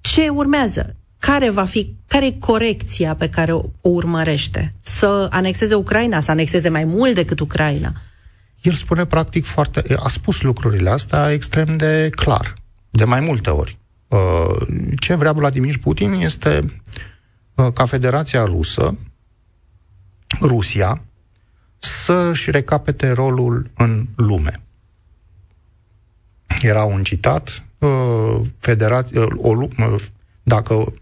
ce 0.00 0.28
urmează? 0.28 0.96
Care 1.26 1.50
va 1.50 1.64
fi, 1.64 1.96
care 2.06 2.26
e 2.26 2.36
corecția 2.38 3.14
pe 3.14 3.28
care 3.28 3.52
o, 3.52 3.60
o 3.80 3.88
urmărește? 3.88 4.74
Să 4.80 5.26
anexeze 5.30 5.74
Ucraina, 5.74 6.20
să 6.20 6.30
anexeze 6.30 6.68
mai 6.68 6.84
mult 6.84 7.14
decât 7.14 7.40
Ucraina? 7.40 7.92
El 8.60 8.72
spune 8.72 9.04
practic 9.06 9.44
foarte, 9.44 9.84
a 9.96 10.08
spus 10.08 10.42
lucrurile 10.42 10.90
astea 10.90 11.32
extrem 11.32 11.76
de 11.76 12.10
clar, 12.14 12.54
de 12.90 13.04
mai 13.04 13.20
multe 13.20 13.50
ori. 13.50 13.78
Uh, 14.08 14.66
ce 14.98 15.14
vrea 15.14 15.32
Vladimir 15.32 15.78
Putin 15.78 16.12
este 16.12 16.80
uh, 17.54 17.66
ca 17.72 17.84
Federația 17.84 18.44
Rusă, 18.44 18.96
Rusia, 20.40 21.02
să-și 21.78 22.50
recapete 22.50 23.10
rolul 23.10 23.70
în 23.76 24.06
lume. 24.16 24.60
Era 26.60 26.84
un 26.84 27.02
citat, 27.02 27.62
uh, 27.78 28.40
federația, 28.58 29.20
o, 29.36 29.68
dacă 30.42 30.94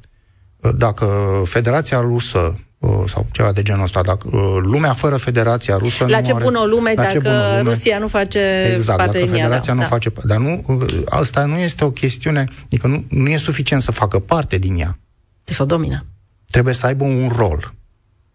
dacă 0.71 1.07
Federația 1.45 2.01
Rusă 2.01 2.59
uh, 2.79 2.91
sau 3.07 3.27
ceva 3.31 3.53
de 3.53 3.63
genul 3.63 3.83
ăsta, 3.83 4.03
dacă 4.03 4.29
uh, 4.33 4.57
lumea 4.61 4.93
fără 4.93 5.17
Federația 5.17 5.77
Rusă 5.77 6.07
La 6.09 6.21
ce 6.21 6.33
are, 6.33 6.45
bună 6.45 6.59
o 6.59 6.65
lume 6.65 6.93
dacă 6.95 7.19
bună 7.19 7.57
lume, 7.59 7.71
Rusia 7.71 7.99
nu 7.99 8.07
face 8.07 8.71
exact, 8.75 8.99
parte 8.99 9.19
dacă 9.19 9.31
Federația 9.31 9.73
ea, 9.73 9.75
nu 9.75 9.81
da. 9.81 9.87
face 9.87 10.13
dar 10.25 10.39
nu, 10.39 10.65
uh, 10.67 10.87
asta 11.09 11.45
nu 11.45 11.59
este 11.59 11.85
o 11.85 11.91
chestiune, 11.91 12.45
adică 12.65 12.87
nu, 12.87 13.05
nu 13.09 13.29
e 13.29 13.37
suficient 13.37 13.83
să 13.83 13.93
facă 13.93 14.19
parte 14.19 14.59
din 14.59 14.79
ea. 14.79 14.99
Deci 15.45 15.59
o 15.59 15.65
domină. 15.65 16.07
Trebuie 16.51 16.75
să 16.75 16.87
aibă 16.87 17.05
un 17.05 17.29
rol 17.37 17.75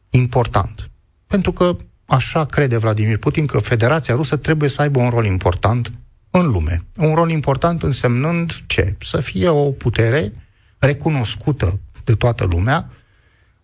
important. 0.10 0.90
Pentru 1.28 1.52
că 1.52 1.76
așa 2.06 2.46
crede 2.46 2.78
Vladimir 2.78 3.18
Putin 3.18 3.46
că 3.46 3.58
Federația 3.58 4.16
Rusă 4.16 4.36
trebuie 4.36 4.70
să 4.70 4.82
aibă 4.82 5.00
un 5.00 5.10
rol 5.10 5.26
important 5.26 5.92
în 6.32 6.48
lume. 6.52 6.84
Un 6.98 7.14
rol 7.14 7.32
important 7.32 7.84
însemnând 7.84 8.52
ce? 8.66 8.96
Să 9.00 9.20
fie 9.20 9.48
o 9.50 9.72
putere 9.72 10.34
recunoscută 10.78 11.80
de 12.08 12.16
toată 12.16 12.44
lumea, 12.44 12.90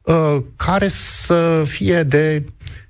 uh, 0.02 0.38
care 0.56 0.88
să 0.88 1.64
fie 1.66 2.04
de 2.04 2.46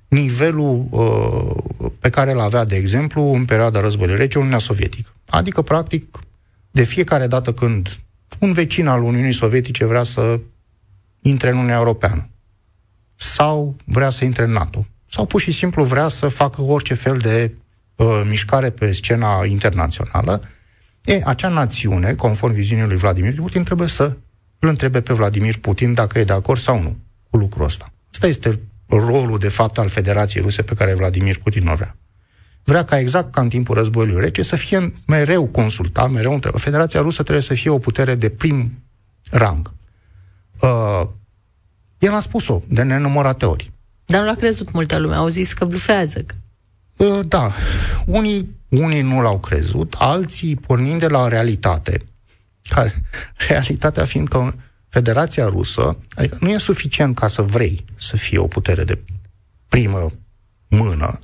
nivelul 0.08 0.86
uh, 0.90 1.90
pe 1.98 2.10
care 2.10 2.32
îl 2.32 2.40
avea, 2.40 2.64
de 2.64 2.76
exemplu, 2.76 3.22
în 3.22 3.44
perioada 3.44 3.80
războiului 3.80 4.18
rece, 4.18 4.38
Uniunea 4.38 4.58
Sovietică. 4.58 5.10
Adică, 5.28 5.62
practic, 5.62 6.18
de 6.70 6.82
fiecare 6.82 7.26
dată 7.26 7.52
când 7.52 8.00
un 8.40 8.52
vecin 8.52 8.86
al 8.86 9.02
Uniunii 9.02 9.32
Sovietice 9.32 9.84
vrea 9.84 10.02
să 10.02 10.40
intre 11.22 11.48
în 11.48 11.54
Uniunea 11.54 11.76
Europeană 11.76 12.28
sau 13.16 13.76
vrea 13.84 14.10
să 14.10 14.24
intre 14.24 14.44
în 14.44 14.50
NATO 14.50 14.86
sau 15.14 15.24
pur 15.24 15.40
și 15.40 15.52
simplu 15.52 15.84
vrea 15.84 16.08
să 16.08 16.28
facă 16.28 16.62
orice 16.62 16.94
fel 16.94 17.18
de 17.18 17.54
uh, 17.96 18.22
mișcare 18.28 18.70
pe 18.70 18.92
scena 18.92 19.44
internațională, 19.44 20.42
e, 21.04 21.20
acea 21.24 21.48
națiune, 21.48 22.14
conform 22.14 22.52
viziunii 22.52 22.86
lui 22.86 22.96
Vladimir 22.96 23.34
Putin, 23.34 23.62
trebuie 23.62 23.88
să 23.88 24.16
îl 24.64 24.70
întrebe 24.70 25.00
pe 25.00 25.12
Vladimir 25.12 25.58
Putin 25.58 25.94
dacă 25.94 26.18
e 26.18 26.24
de 26.24 26.32
acord 26.32 26.60
sau 26.60 26.80
nu 26.80 26.96
cu 27.30 27.36
lucrul 27.36 27.64
ăsta. 27.64 27.92
Asta 28.12 28.26
este 28.26 28.60
rolul, 28.86 29.38
de 29.38 29.48
fapt, 29.48 29.78
al 29.78 29.88
Federației 29.88 30.42
Ruse 30.42 30.62
pe 30.62 30.74
care 30.74 30.94
Vladimir 30.94 31.38
Putin 31.38 31.66
o 31.68 31.74
vrea. 31.74 31.96
Vrea 32.64 32.84
ca 32.84 32.98
exact 32.98 33.32
ca 33.32 33.40
în 33.40 33.48
timpul 33.48 33.74
războiului 33.74 34.20
rece 34.20 34.42
să 34.42 34.56
fie 34.56 34.92
mereu 35.06 35.46
consultat, 35.46 36.10
mereu 36.10 36.32
întrebat. 36.32 36.60
Federația 36.60 37.00
Rusă 37.00 37.22
trebuie 37.22 37.42
să 37.42 37.54
fie 37.54 37.70
o 37.70 37.78
putere 37.78 38.14
de 38.14 38.28
prim 38.28 38.82
rang. 39.30 39.72
Uh, 40.60 41.08
el 41.98 42.14
a 42.14 42.20
spus-o 42.20 42.62
de 42.68 42.82
nenumărate 42.82 43.46
ori. 43.46 43.72
Dar 44.06 44.20
nu 44.20 44.26
l-a 44.26 44.34
crezut 44.34 44.72
multă 44.72 44.98
lume, 44.98 45.14
au 45.14 45.28
zis 45.28 45.52
că 45.52 45.64
blufează. 45.64 46.24
Uh, 46.96 47.20
da, 47.28 47.52
unii, 48.06 48.56
unii 48.68 49.02
nu 49.02 49.20
l-au 49.20 49.38
crezut, 49.38 49.94
alții, 49.98 50.56
pornind 50.56 51.00
de 51.00 51.08
la 51.08 51.28
realitate, 51.28 52.06
care, 52.68 52.92
realitatea 53.48 54.04
fiind 54.04 54.28
că 54.28 54.52
Federația 54.88 55.46
Rusă, 55.46 55.98
adică 56.14 56.36
nu 56.40 56.48
e 56.48 56.58
suficient 56.58 57.16
ca 57.16 57.28
să 57.28 57.42
vrei 57.42 57.84
să 57.94 58.16
fie 58.16 58.38
o 58.38 58.46
putere 58.46 58.84
de 58.84 58.98
primă 59.68 60.10
mână, 60.68 61.18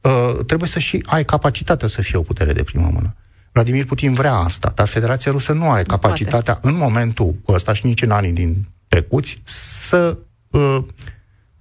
uh, 0.00 0.44
trebuie 0.46 0.68
să 0.68 0.78
și 0.78 1.02
ai 1.06 1.24
capacitatea 1.24 1.88
să 1.88 2.02
fie 2.02 2.18
o 2.18 2.22
putere 2.22 2.52
de 2.52 2.62
primă 2.62 2.90
mână. 2.92 3.16
Vladimir 3.52 3.84
Putin 3.84 4.14
vrea 4.14 4.34
asta, 4.34 4.72
dar 4.74 4.86
Federația 4.86 5.32
Rusă 5.32 5.52
nu 5.52 5.70
are 5.70 5.82
capacitatea 5.82 6.52
Poate. 6.54 6.68
în 6.68 6.74
momentul 6.74 7.36
ăsta 7.48 7.72
și 7.72 7.86
nici 7.86 8.02
în 8.02 8.10
anii 8.10 8.32
din 8.32 8.68
trecuți 8.88 9.42
să, 9.44 10.18
uh, 10.50 10.78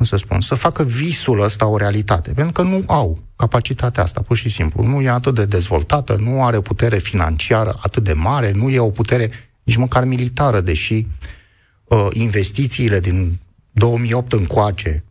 cum 0.02 0.18
să 0.18 0.26
spun, 0.26 0.42
să 0.42 0.56
facă 0.56 0.84
visul 0.84 1.40
ăsta 1.40 1.66
o 1.66 1.78
realitate, 1.78 2.32
pentru 2.34 2.52
că 2.52 2.62
nu 2.62 2.84
au 2.88 3.20
capacitatea 3.36 4.04
asta, 4.04 4.22
pur 4.22 4.38
și 4.38 4.50
simplu. 4.50 4.84
Nu 4.84 5.02
e 5.02 5.10
atât 5.10 5.36
de 5.36 5.46
dezvoltată, 5.46 6.16
nu 6.20 6.44
are 6.44 6.60
putere 6.60 6.98
financiară 6.98 7.76
atât 7.82 8.04
de 8.04 8.14
mare, 8.14 8.52
nu 8.52 8.70
e 8.70 8.80
o 8.80 8.90
putere 8.90 9.32
nici 9.64 9.76
măcar 9.76 10.06
militară, 10.06 10.62
deși 10.62 11.08
uh, 11.84 12.08
investițiile 12.12 13.00
din 13.00 13.40
2008 13.72 14.34
încoace 14.34 15.04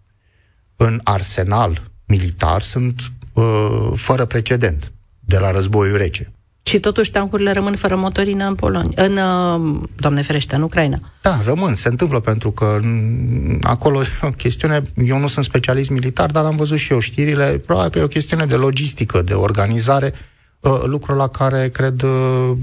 în 0.76 1.00
arsenal 1.04 1.90
militar 2.06 2.62
sunt 2.62 3.12
uh, 3.32 3.90
fără 3.94 4.24
precedent 4.24 4.92
de 5.20 5.38
la 5.38 5.50
războiul 5.50 5.96
rece. 5.96 6.32
Și 6.70 6.80
totuși 6.80 7.10
tancurile 7.10 7.52
rămân 7.52 7.76
fără 7.76 7.96
motorină 7.96 8.46
în 8.46 8.54
Polonia, 8.54 9.04
în, 9.04 9.16
uh, 9.16 9.88
doamne 9.96 10.22
ferește, 10.22 10.54
în 10.54 10.62
Ucraina. 10.62 10.98
Da, 11.22 11.40
rămân, 11.44 11.74
se 11.74 11.88
întâmplă 11.88 12.20
pentru 12.20 12.50
că 12.50 12.80
acolo 13.62 14.02
e 14.02 14.06
o 14.22 14.30
chestiune, 14.30 14.82
eu 15.04 15.18
nu 15.18 15.26
sunt 15.26 15.44
specialist 15.44 15.90
militar, 15.90 16.30
dar 16.30 16.44
am 16.44 16.56
văzut 16.56 16.78
și 16.78 16.92
eu 16.92 16.98
știrile, 16.98 17.44
probabil 17.66 17.90
că 17.90 17.98
e 17.98 18.02
o 18.02 18.06
chestiune 18.06 18.46
de 18.46 18.54
logistică, 18.54 19.22
de 19.22 19.34
organizare, 19.34 20.12
uh, 20.60 20.82
lucru 20.84 21.14
la 21.14 21.28
care 21.28 21.68
cred, 21.68 22.02
uh, 22.02 22.56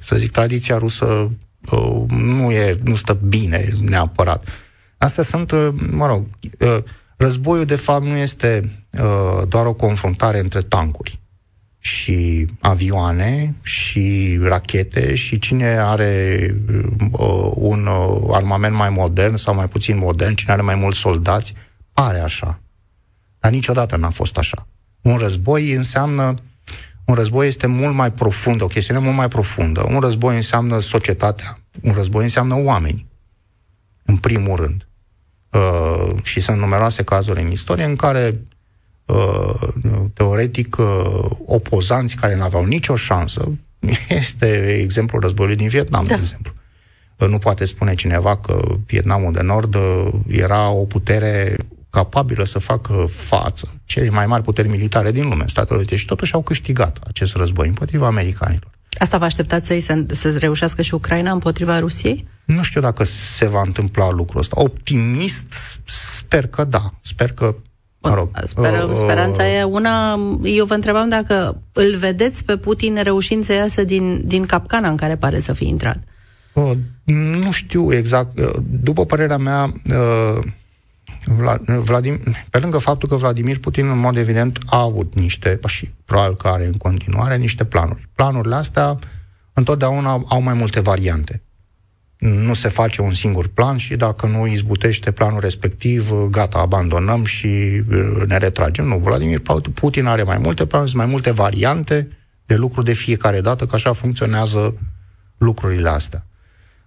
să 0.00 0.16
zic, 0.16 0.30
tradiția 0.30 0.78
rusă 0.78 1.30
nu 2.08 2.50
e, 2.50 2.76
nu 2.82 2.94
stă 2.94 3.18
bine 3.28 3.68
neapărat. 3.80 4.48
Astea 4.98 5.22
sunt, 5.22 5.52
mă 5.90 6.06
rog, 6.06 6.26
războiul 7.16 7.64
de 7.64 7.74
fapt 7.74 8.04
nu 8.04 8.16
este 8.16 8.70
doar 9.48 9.66
o 9.66 9.72
confruntare 9.72 10.38
între 10.38 10.60
tancuri 10.60 11.20
și 11.82 12.46
avioane 12.60 13.54
și 13.62 14.38
rachete 14.42 15.14
și 15.14 15.38
cine 15.38 15.78
are 15.78 16.54
uh, 17.12 17.50
un 17.54 17.86
uh, 17.86 18.28
armament 18.30 18.74
mai 18.74 18.90
modern 18.90 19.36
sau 19.36 19.54
mai 19.54 19.68
puțin 19.68 19.98
modern, 19.98 20.34
cine 20.34 20.52
are 20.52 20.62
mai 20.62 20.74
mulți 20.74 20.98
soldați, 20.98 21.54
pare 21.92 22.18
așa. 22.18 22.60
Dar 23.38 23.50
niciodată 23.50 23.96
n-a 23.96 24.10
fost 24.10 24.36
așa. 24.36 24.66
Un 25.00 25.16
război 25.16 25.72
înseamnă 25.72 26.34
un 27.04 27.14
război 27.14 27.46
este 27.46 27.66
mult 27.66 27.94
mai 27.94 28.12
profund, 28.12 28.60
o 28.60 28.66
chestiune 28.66 29.00
mult 29.00 29.16
mai 29.16 29.28
profundă. 29.28 29.86
Un 29.88 30.00
război 30.00 30.36
înseamnă 30.36 30.78
societatea. 30.78 31.58
Un 31.82 31.92
război 31.92 32.22
înseamnă 32.22 32.54
oameni. 32.54 33.06
În 34.04 34.16
primul 34.16 34.56
rând. 34.56 34.88
Uh, 35.50 36.22
și 36.22 36.40
sunt 36.40 36.58
numeroase 36.58 37.02
cazuri 37.02 37.40
în 37.42 37.50
istorie 37.50 37.84
în 37.84 37.96
care 37.96 38.34
Uh, 38.34 38.36
teoretic 40.14 40.76
uh, 40.76 41.30
opozanți 41.46 42.16
care 42.16 42.36
nu 42.36 42.42
aveau 42.42 42.64
nicio 42.64 42.96
șansă. 42.96 43.52
Este 44.08 44.76
exemplul 44.80 45.20
războiului 45.20 45.58
din 45.58 45.68
Vietnam, 45.68 46.04
da. 46.04 46.14
de 46.14 46.20
exemplu. 46.20 46.52
Uh, 47.16 47.28
nu 47.28 47.38
poate 47.38 47.64
spune 47.64 47.94
cineva 47.94 48.36
că 48.36 48.62
Vietnamul 48.86 49.32
de 49.32 49.42
Nord 49.42 49.76
era 50.28 50.68
o 50.68 50.84
putere 50.84 51.56
capabilă 51.90 52.44
să 52.44 52.58
facă 52.58 53.04
față 53.08 53.68
cele 53.84 54.10
mai 54.10 54.26
mari 54.26 54.42
puteri 54.42 54.68
militare 54.68 55.10
din 55.10 55.28
lume, 55.28 55.44
Statele 55.46 55.78
Unite, 55.78 55.96
și 55.96 56.04
totuși 56.04 56.34
au 56.34 56.42
câștigat 56.42 56.98
acest 57.06 57.34
război 57.34 57.68
împotriva 57.68 58.06
americanilor. 58.06 58.70
Asta 58.98 59.18
vă 59.18 59.24
așteptați 59.24 59.66
să, 59.66 59.80
să, 59.80 60.04
să 60.14 60.38
reușească 60.38 60.82
și 60.82 60.94
Ucraina 60.94 61.32
împotriva 61.32 61.78
Rusiei? 61.78 62.26
Nu 62.44 62.62
știu 62.62 62.80
dacă 62.80 63.04
se 63.04 63.46
va 63.46 63.62
întâmpla 63.64 64.10
lucrul 64.10 64.40
ăsta. 64.40 64.60
Optimist, 64.60 65.78
sper 65.84 66.46
că 66.46 66.64
da. 66.64 66.92
Sper 67.00 67.32
că 67.32 67.54
Mă 68.00 68.14
rog. 68.14 68.28
Sper, 68.44 68.84
uh, 68.84 68.90
speranța 68.94 69.48
e 69.48 69.62
una... 69.62 70.18
Eu 70.42 70.64
vă 70.64 70.74
întrebam 70.74 71.08
dacă 71.08 71.62
îl 71.72 71.96
vedeți 71.96 72.44
pe 72.44 72.56
Putin 72.56 72.98
reușind 73.02 73.44
să 73.44 73.52
iasă 73.52 73.84
din, 73.84 74.22
din 74.24 74.44
capcana 74.44 74.88
în 74.88 74.96
care 74.96 75.16
pare 75.16 75.38
să 75.38 75.52
fie 75.52 75.68
intrat. 75.68 75.98
Uh, 76.52 76.70
nu 77.04 77.50
știu 77.50 77.92
exact. 77.92 78.38
Uh, 78.38 78.50
după 78.82 79.04
părerea 79.04 79.36
mea, 79.36 79.72
uh, 79.90 80.44
Vladim, 81.82 82.20
pe 82.50 82.58
lângă 82.58 82.78
faptul 82.78 83.08
că 83.08 83.16
Vladimir 83.16 83.58
Putin, 83.58 83.88
în 83.88 83.98
mod 83.98 84.16
evident, 84.16 84.58
a 84.66 84.80
avut 84.80 85.14
niște, 85.14 85.60
și 85.66 85.90
probabil 86.04 86.36
că 86.36 86.48
are 86.48 86.66
în 86.66 86.72
continuare, 86.72 87.36
niște 87.36 87.64
planuri. 87.64 88.08
Planurile 88.14 88.54
astea 88.54 88.98
întotdeauna 89.52 90.24
au 90.28 90.42
mai 90.42 90.54
multe 90.54 90.80
variante. 90.80 91.42
Nu 92.20 92.54
se 92.54 92.68
face 92.68 93.02
un 93.02 93.12
singur 93.12 93.46
plan 93.46 93.76
și 93.76 93.96
dacă 93.96 94.26
nu 94.26 94.46
izbutește 94.46 95.10
planul 95.10 95.40
respectiv, 95.40 96.12
gata, 96.30 96.58
abandonăm 96.58 97.24
și 97.24 97.46
uh, 97.46 98.26
ne 98.26 98.36
retragem. 98.36 98.86
Nu, 98.86 98.98
Vladimir 98.98 99.42
Putin 99.74 100.06
are 100.06 100.22
mai 100.22 100.38
multe 100.38 100.66
planuri, 100.66 100.96
mai 100.96 101.06
multe 101.06 101.30
variante 101.30 102.08
de 102.46 102.54
lucru 102.54 102.82
de 102.82 102.92
fiecare 102.92 103.40
dată, 103.40 103.66
că 103.66 103.74
așa 103.74 103.92
funcționează 103.92 104.74
lucrurile 105.38 105.88
astea. 105.88 106.26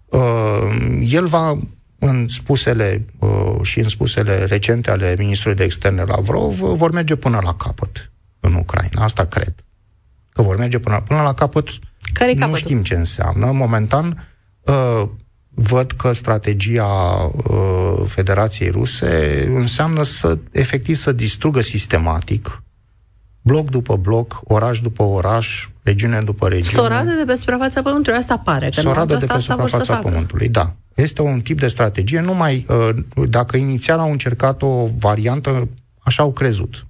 Uh, 0.05 1.01
el 1.01 1.25
va, 1.25 1.59
în 1.99 2.27
spusele 2.27 3.05
uh, 3.19 3.59
și 3.61 3.79
în 3.79 3.89
spusele 3.89 4.45
recente 4.45 4.91
ale 4.91 5.15
ministrului 5.17 5.57
de 5.57 5.63
externe 5.63 6.03
Lavrov, 6.03 6.53
vor 6.53 6.91
merge 6.91 7.15
până 7.15 7.39
la 7.43 7.55
capăt 7.55 8.11
în 8.39 8.53
Ucraina. 8.53 9.03
Asta 9.03 9.25
cred. 9.25 9.53
Că 10.29 10.41
vor 10.41 10.57
merge 10.57 10.79
până, 10.79 11.03
până 11.07 11.21
la 11.21 11.33
capăt. 11.33 11.67
Care 12.13 12.33
nu 12.33 12.55
știm 12.55 12.83
ce 12.83 12.95
înseamnă. 12.95 13.51
Momentan, 13.51 14.27
uh, 14.61 15.09
văd 15.53 15.91
că 15.91 16.13
strategia 16.13 16.83
uh, 16.83 18.03
Federației 18.05 18.69
Ruse 18.69 19.43
înseamnă 19.53 20.03
să, 20.03 20.37
efectiv, 20.51 20.95
să 20.95 21.11
distrugă 21.11 21.61
sistematic, 21.61 22.63
bloc 23.41 23.69
după 23.69 23.95
bloc, 23.95 24.41
oraș 24.43 24.79
după 24.79 25.03
oraș, 25.03 25.69
regiune 25.81 26.21
după 26.21 26.47
regiune. 26.47 26.81
Soradă 26.81 27.11
de 27.11 27.23
pe 27.25 27.35
suprafața 27.35 27.81
Pământului, 27.81 28.19
asta 28.19 28.37
pare. 28.37 28.69
Că 28.75 28.81
Soradă 28.81 29.15
de 29.15 29.25
pe 29.25 29.39
suprafața 29.39 29.95
Pământului, 29.95 30.49
da. 30.49 30.73
Este 30.95 31.21
un 31.21 31.41
tip 31.41 31.59
de 31.59 31.67
strategie, 31.67 32.19
numai 32.19 32.65
uh, 32.69 32.89
dacă 33.29 33.57
inițial 33.57 33.99
au 33.99 34.11
încercat 34.11 34.61
o 34.61 34.87
variantă, 34.97 35.69
așa 35.99 36.23
au 36.23 36.31
crezut. 36.31 36.87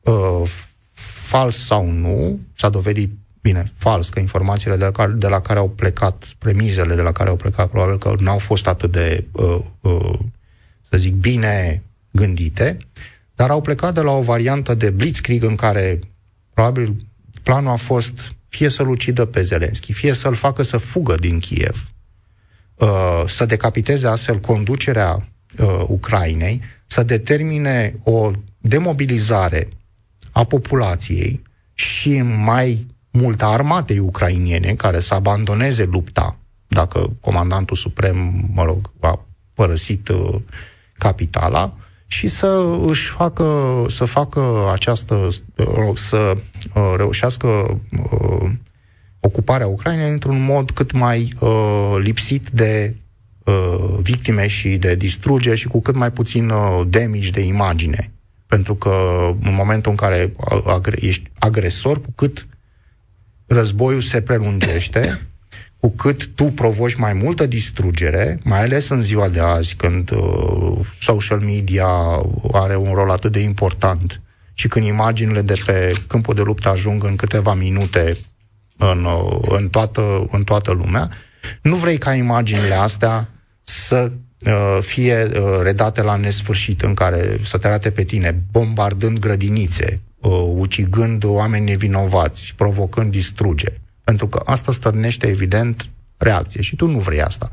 Uh, 0.00 0.50
fals 1.28 1.66
sau 1.66 1.90
nu, 1.90 2.38
s-a 2.56 2.68
dovedit 2.68 3.10
bine, 3.40 3.72
fals, 3.74 4.08
că 4.08 4.18
informațiile 4.18 4.76
de 4.76 4.84
la, 4.84 4.90
care, 4.90 5.12
de 5.12 5.28
la 5.28 5.40
care 5.40 5.58
au 5.58 5.68
plecat, 5.68 6.24
premizele 6.38 6.94
de 6.94 7.00
la 7.00 7.12
care 7.12 7.28
au 7.28 7.36
plecat, 7.36 7.68
probabil 7.68 7.98
că 7.98 8.14
nu 8.18 8.30
au 8.30 8.38
fost 8.38 8.66
atât 8.66 8.92
de, 8.92 9.24
uh, 9.32 9.58
uh, 9.80 10.18
să 10.90 10.98
zic, 10.98 11.14
bine 11.14 11.82
gândite, 12.10 12.76
dar 13.34 13.50
au 13.50 13.60
plecat 13.60 13.94
de 13.94 14.00
la 14.00 14.12
o 14.12 14.22
variantă 14.22 14.74
de 14.74 14.90
blitzkrieg 14.90 15.42
în 15.42 15.54
care 15.54 15.98
probabil 16.54 17.06
planul 17.42 17.70
a 17.70 17.76
fost 17.76 18.32
fie 18.48 18.68
să-l 18.68 18.88
ucidă 18.88 19.24
pe 19.24 19.42
Zelenski, 19.42 19.92
fie 19.92 20.12
să-l 20.12 20.34
facă 20.34 20.62
să 20.62 20.76
fugă 20.76 21.14
din 21.14 21.38
Kiev, 21.38 21.90
uh, 22.74 23.24
să 23.26 23.44
decapiteze 23.46 24.06
astfel 24.06 24.40
conducerea 24.40 25.28
uh, 25.58 25.84
Ucrainei, 25.86 26.62
să 26.86 27.02
determine 27.02 27.94
o 28.02 28.30
demobilizare 28.58 29.68
a 30.32 30.44
populației 30.44 31.42
și 31.74 32.20
mai 32.20 32.86
multă 33.10 33.44
armatei 33.44 33.98
ucrainiene 33.98 34.74
care 34.74 34.98
să 34.98 35.14
abandoneze 35.14 35.84
lupta 35.84 36.38
dacă 36.68 37.16
comandantul 37.20 37.76
suprem, 37.76 38.48
mă 38.54 38.64
rog, 38.64 38.90
a 39.00 39.26
părăsit 39.54 40.08
uh, 40.08 40.34
capitala 40.98 41.76
și 42.06 42.28
să 42.28 42.76
își 42.86 43.10
facă, 43.10 43.86
să 43.88 44.04
facă 44.04 44.70
această, 44.72 45.14
uh, 45.56 45.94
să 45.94 46.36
uh, 46.74 46.92
reușească 46.96 47.46
uh, 47.46 48.50
ocuparea 49.20 49.66
Ucrainei 49.66 50.10
într-un 50.10 50.44
mod 50.44 50.70
cât 50.70 50.92
mai 50.92 51.32
uh, 51.40 51.96
lipsit 51.98 52.48
de 52.48 52.94
uh, 53.44 53.98
victime 54.00 54.46
și 54.46 54.76
de 54.76 54.94
distrugeri 54.94 55.58
și 55.58 55.68
cu 55.68 55.80
cât 55.80 55.94
mai 55.94 56.12
puțin 56.12 56.48
uh, 56.48 56.86
damage 56.88 57.30
de 57.30 57.40
imagine. 57.40 58.12
Pentru 58.46 58.74
că 58.74 58.94
în 59.42 59.54
momentul 59.54 59.90
în 59.90 59.96
care 59.96 60.32
agre- 60.66 61.06
ești 61.06 61.30
agresor, 61.38 62.00
cu 62.00 62.12
cât 62.14 62.46
războiul 63.48 64.00
se 64.00 64.20
prelungește, 64.20 65.20
cu 65.80 65.90
cât 65.90 66.26
tu 66.26 66.44
provoci 66.44 66.94
mai 66.94 67.12
multă 67.12 67.46
distrugere, 67.46 68.40
mai 68.44 68.62
ales 68.62 68.88
în 68.88 69.02
ziua 69.02 69.28
de 69.28 69.40
azi, 69.40 69.74
când 69.74 70.10
uh, 70.10 70.78
social 71.00 71.38
media 71.38 71.86
are 72.52 72.76
un 72.76 72.92
rol 72.92 73.10
atât 73.10 73.32
de 73.32 73.40
important 73.40 74.20
și 74.54 74.68
când 74.68 74.86
imaginile 74.86 75.42
de 75.42 75.54
pe 75.66 75.92
câmpul 76.06 76.34
de 76.34 76.42
luptă 76.42 76.68
ajung 76.68 77.04
în 77.04 77.16
câteva 77.16 77.54
minute 77.54 78.16
în, 78.76 79.04
uh, 79.04 79.38
în, 79.48 79.68
toată, 79.68 80.28
în 80.30 80.44
toată 80.44 80.72
lumea, 80.72 81.10
nu 81.62 81.76
vrei 81.76 81.98
ca 81.98 82.14
imaginile 82.14 82.74
astea 82.74 83.28
să 83.62 84.12
uh, 84.46 84.78
fie 84.80 85.30
uh, 85.32 85.60
redate 85.62 86.02
la 86.02 86.16
nesfârșit, 86.16 86.82
în 86.82 86.94
care 86.94 87.38
să 87.42 87.58
te 87.58 87.66
arate 87.66 87.90
pe 87.90 88.02
tine 88.02 88.42
bombardând 88.50 89.18
grădinițe, 89.18 90.00
uh, 90.20 90.30
ucigând 90.54 91.24
oameni 91.24 91.64
nevinovați, 91.64 92.52
provocând 92.56 93.10
distrugere. 93.10 93.80
Pentru 94.04 94.26
că 94.26 94.40
asta 94.44 94.72
stărnește, 94.72 95.26
evident, 95.26 95.90
reacție. 96.16 96.62
Și 96.62 96.76
tu 96.76 96.86
nu 96.86 96.98
vrei 96.98 97.22
asta. 97.22 97.50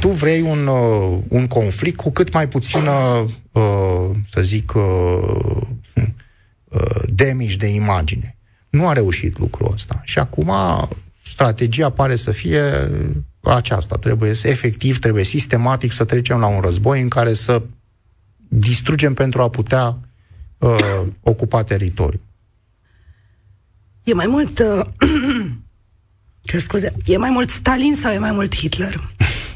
Tu 0.00 0.08
vrei 0.08 0.40
un, 0.40 0.66
uh, 0.66 1.18
un 1.28 1.46
conflict 1.46 1.96
cu 1.96 2.10
cât 2.10 2.32
mai 2.32 2.48
puțină, 2.48 3.24
uh, 3.52 4.10
să 4.32 4.40
zic, 4.40 4.72
uh, 4.74 5.60
uh, 6.68 7.02
damage 7.06 7.56
de 7.56 7.66
imagine. 7.66 8.36
Nu 8.70 8.88
a 8.88 8.92
reușit 8.92 9.38
lucrul 9.38 9.70
ăsta. 9.72 10.00
Și 10.02 10.18
acum 10.18 10.52
strategia 11.22 11.90
pare 11.90 12.14
să 12.14 12.30
fie 12.30 12.62
aceasta. 13.40 13.96
Trebuie 13.96 14.34
să, 14.34 14.48
efectiv, 14.48 14.98
trebuie 14.98 15.24
sistematic 15.24 15.92
să 15.92 16.04
trecem 16.04 16.38
la 16.38 16.46
un 16.46 16.60
război 16.60 17.00
în 17.00 17.08
care 17.08 17.32
să 17.32 17.62
distrugem 18.48 19.14
pentru 19.14 19.42
a 19.42 19.48
putea 19.48 19.98
uh, 20.64 21.06
ocupa 21.20 21.62
teritoriul. 21.62 22.20
E 24.04 24.14
mai 24.14 24.26
mult... 24.26 24.58
Uh, 24.58 24.86
ce 26.48 26.58
scuze, 26.58 26.92
e 27.06 27.16
mai 27.16 27.30
mult 27.30 27.50
Stalin 27.50 27.94
sau 27.94 28.12
e 28.12 28.18
mai 28.18 28.32
mult 28.32 28.54
Hitler? 28.54 28.94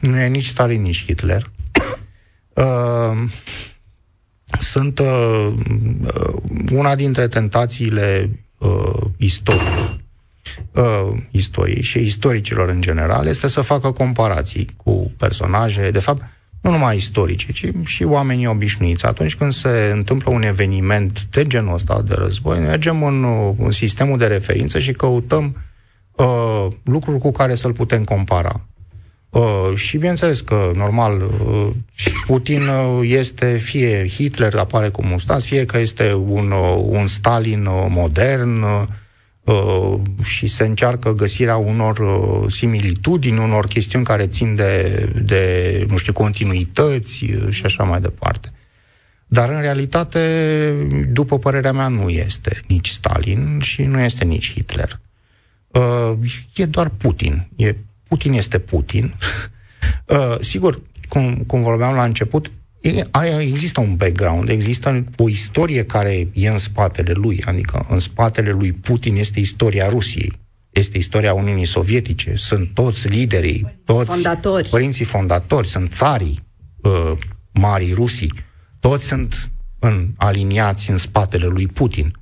nu 0.00 0.18
e 0.18 0.26
nici 0.26 0.46
Stalin, 0.46 0.82
nici 0.82 1.04
Hitler. 1.04 1.50
Uh, 2.58 3.30
sunt 4.60 4.98
uh, 4.98 5.52
uh, 6.02 6.34
una 6.72 6.94
dintre 6.94 7.28
tentațiile 7.28 8.30
uh, 8.58 9.00
istoriei, 9.16 10.00
uh, 10.72 11.16
istoriei 11.30 11.82
și 11.82 11.98
istoricilor 11.98 12.68
în 12.68 12.80
general 12.80 13.26
este 13.26 13.48
să 13.48 13.60
facă 13.60 13.90
comparații 13.90 14.74
cu 14.76 15.12
personaje. 15.16 15.90
De 15.90 15.98
fapt, 15.98 16.24
nu 16.60 16.70
numai 16.70 16.96
istorice, 16.96 17.52
ci 17.52 17.70
și 17.84 18.04
oamenii 18.04 18.46
obișnuiți. 18.46 19.06
Atunci 19.06 19.34
când 19.34 19.52
se 19.52 19.90
întâmplă 19.92 20.30
un 20.30 20.42
eveniment 20.42 21.24
de 21.30 21.46
genul 21.46 21.74
ăsta 21.74 22.02
de 22.02 22.14
război, 22.14 22.58
mergem 22.58 23.02
în, 23.02 23.24
în 23.58 23.70
sistemul 23.70 24.18
de 24.18 24.26
referință 24.26 24.78
și 24.78 24.92
căutăm 24.92 25.56
uh, 26.12 26.66
lucruri 26.82 27.18
cu 27.18 27.30
care 27.30 27.54
să-l 27.54 27.72
putem 27.72 28.04
compara. 28.04 28.66
Uh, 29.30 29.72
și 29.74 29.96
bineînțeles 29.96 30.40
că, 30.40 30.70
normal, 30.74 31.22
uh, 31.22 31.68
Putin 32.26 32.62
uh, 32.62 33.00
este 33.02 33.56
fie 33.56 34.06
Hitler 34.06 34.54
apare 34.54 34.88
cu 34.88 35.04
mustas, 35.04 35.44
fie 35.44 35.64
că 35.64 35.78
este 35.78 36.14
un, 36.14 36.50
uh, 36.50 36.82
un 36.82 37.06
Stalin 37.06 37.66
uh, 37.66 37.86
modern, 37.88 38.62
uh, 38.62 38.68
Uh, 38.68 38.94
și 40.22 40.46
se 40.46 40.64
încearcă 40.64 41.14
găsirea 41.14 41.56
unor 41.56 41.98
uh, 41.98 42.50
similitudini, 42.50 43.38
unor 43.38 43.66
chestiuni 43.66 44.04
care 44.04 44.26
țin 44.26 44.54
de, 44.54 45.08
de 45.22 45.84
nu 45.88 45.96
știu, 45.96 46.12
continuități 46.12 47.24
uh, 47.24 47.48
și 47.50 47.64
așa 47.64 47.84
mai 47.84 48.00
departe. 48.00 48.52
Dar, 49.26 49.50
în 49.50 49.60
realitate, 49.60 50.74
după 51.12 51.38
părerea 51.38 51.72
mea, 51.72 51.88
nu 51.88 52.08
este 52.08 52.60
nici 52.66 52.88
Stalin 52.88 53.60
și 53.60 53.82
nu 53.82 54.00
este 54.00 54.24
nici 54.24 54.52
Hitler. 54.52 55.00
Uh, 55.68 56.12
e 56.54 56.64
doar 56.64 56.88
Putin. 56.88 57.48
E, 57.56 57.74
Putin 58.08 58.32
este 58.32 58.58
Putin. 58.58 59.14
Uh, 60.06 60.36
sigur, 60.40 60.80
cum, 61.08 61.34
cum 61.34 61.62
vorbeam 61.62 61.94
la 61.94 62.04
început, 62.04 62.50
există 63.40 63.80
un 63.80 63.96
background, 63.96 64.48
există 64.48 65.04
o 65.16 65.28
istorie 65.28 65.84
care 65.84 66.28
e 66.32 66.48
în 66.48 66.58
spatele 66.58 67.12
lui, 67.12 67.42
adică 67.44 67.86
în 67.88 67.98
spatele 67.98 68.50
lui 68.50 68.72
Putin 68.72 69.16
este 69.16 69.40
istoria 69.40 69.88
Rusiei, 69.88 70.32
este 70.70 70.96
istoria 70.96 71.34
Uniunii 71.34 71.64
Sovietice, 71.64 72.36
sunt 72.36 72.74
toți 72.74 73.08
liderii, 73.08 73.80
toți 73.84 74.10
fondatori. 74.10 74.68
părinții 74.68 75.04
fondatori, 75.04 75.66
sunt 75.66 75.92
țarii 75.92 76.44
uh, 76.82 77.12
marii 77.52 77.92
Rusii, 77.92 78.32
toți 78.80 79.04
sunt 79.04 79.50
în, 79.78 80.08
aliniați 80.16 80.90
în 80.90 80.96
spatele 80.96 81.46
lui 81.46 81.66
Putin. 81.66 82.12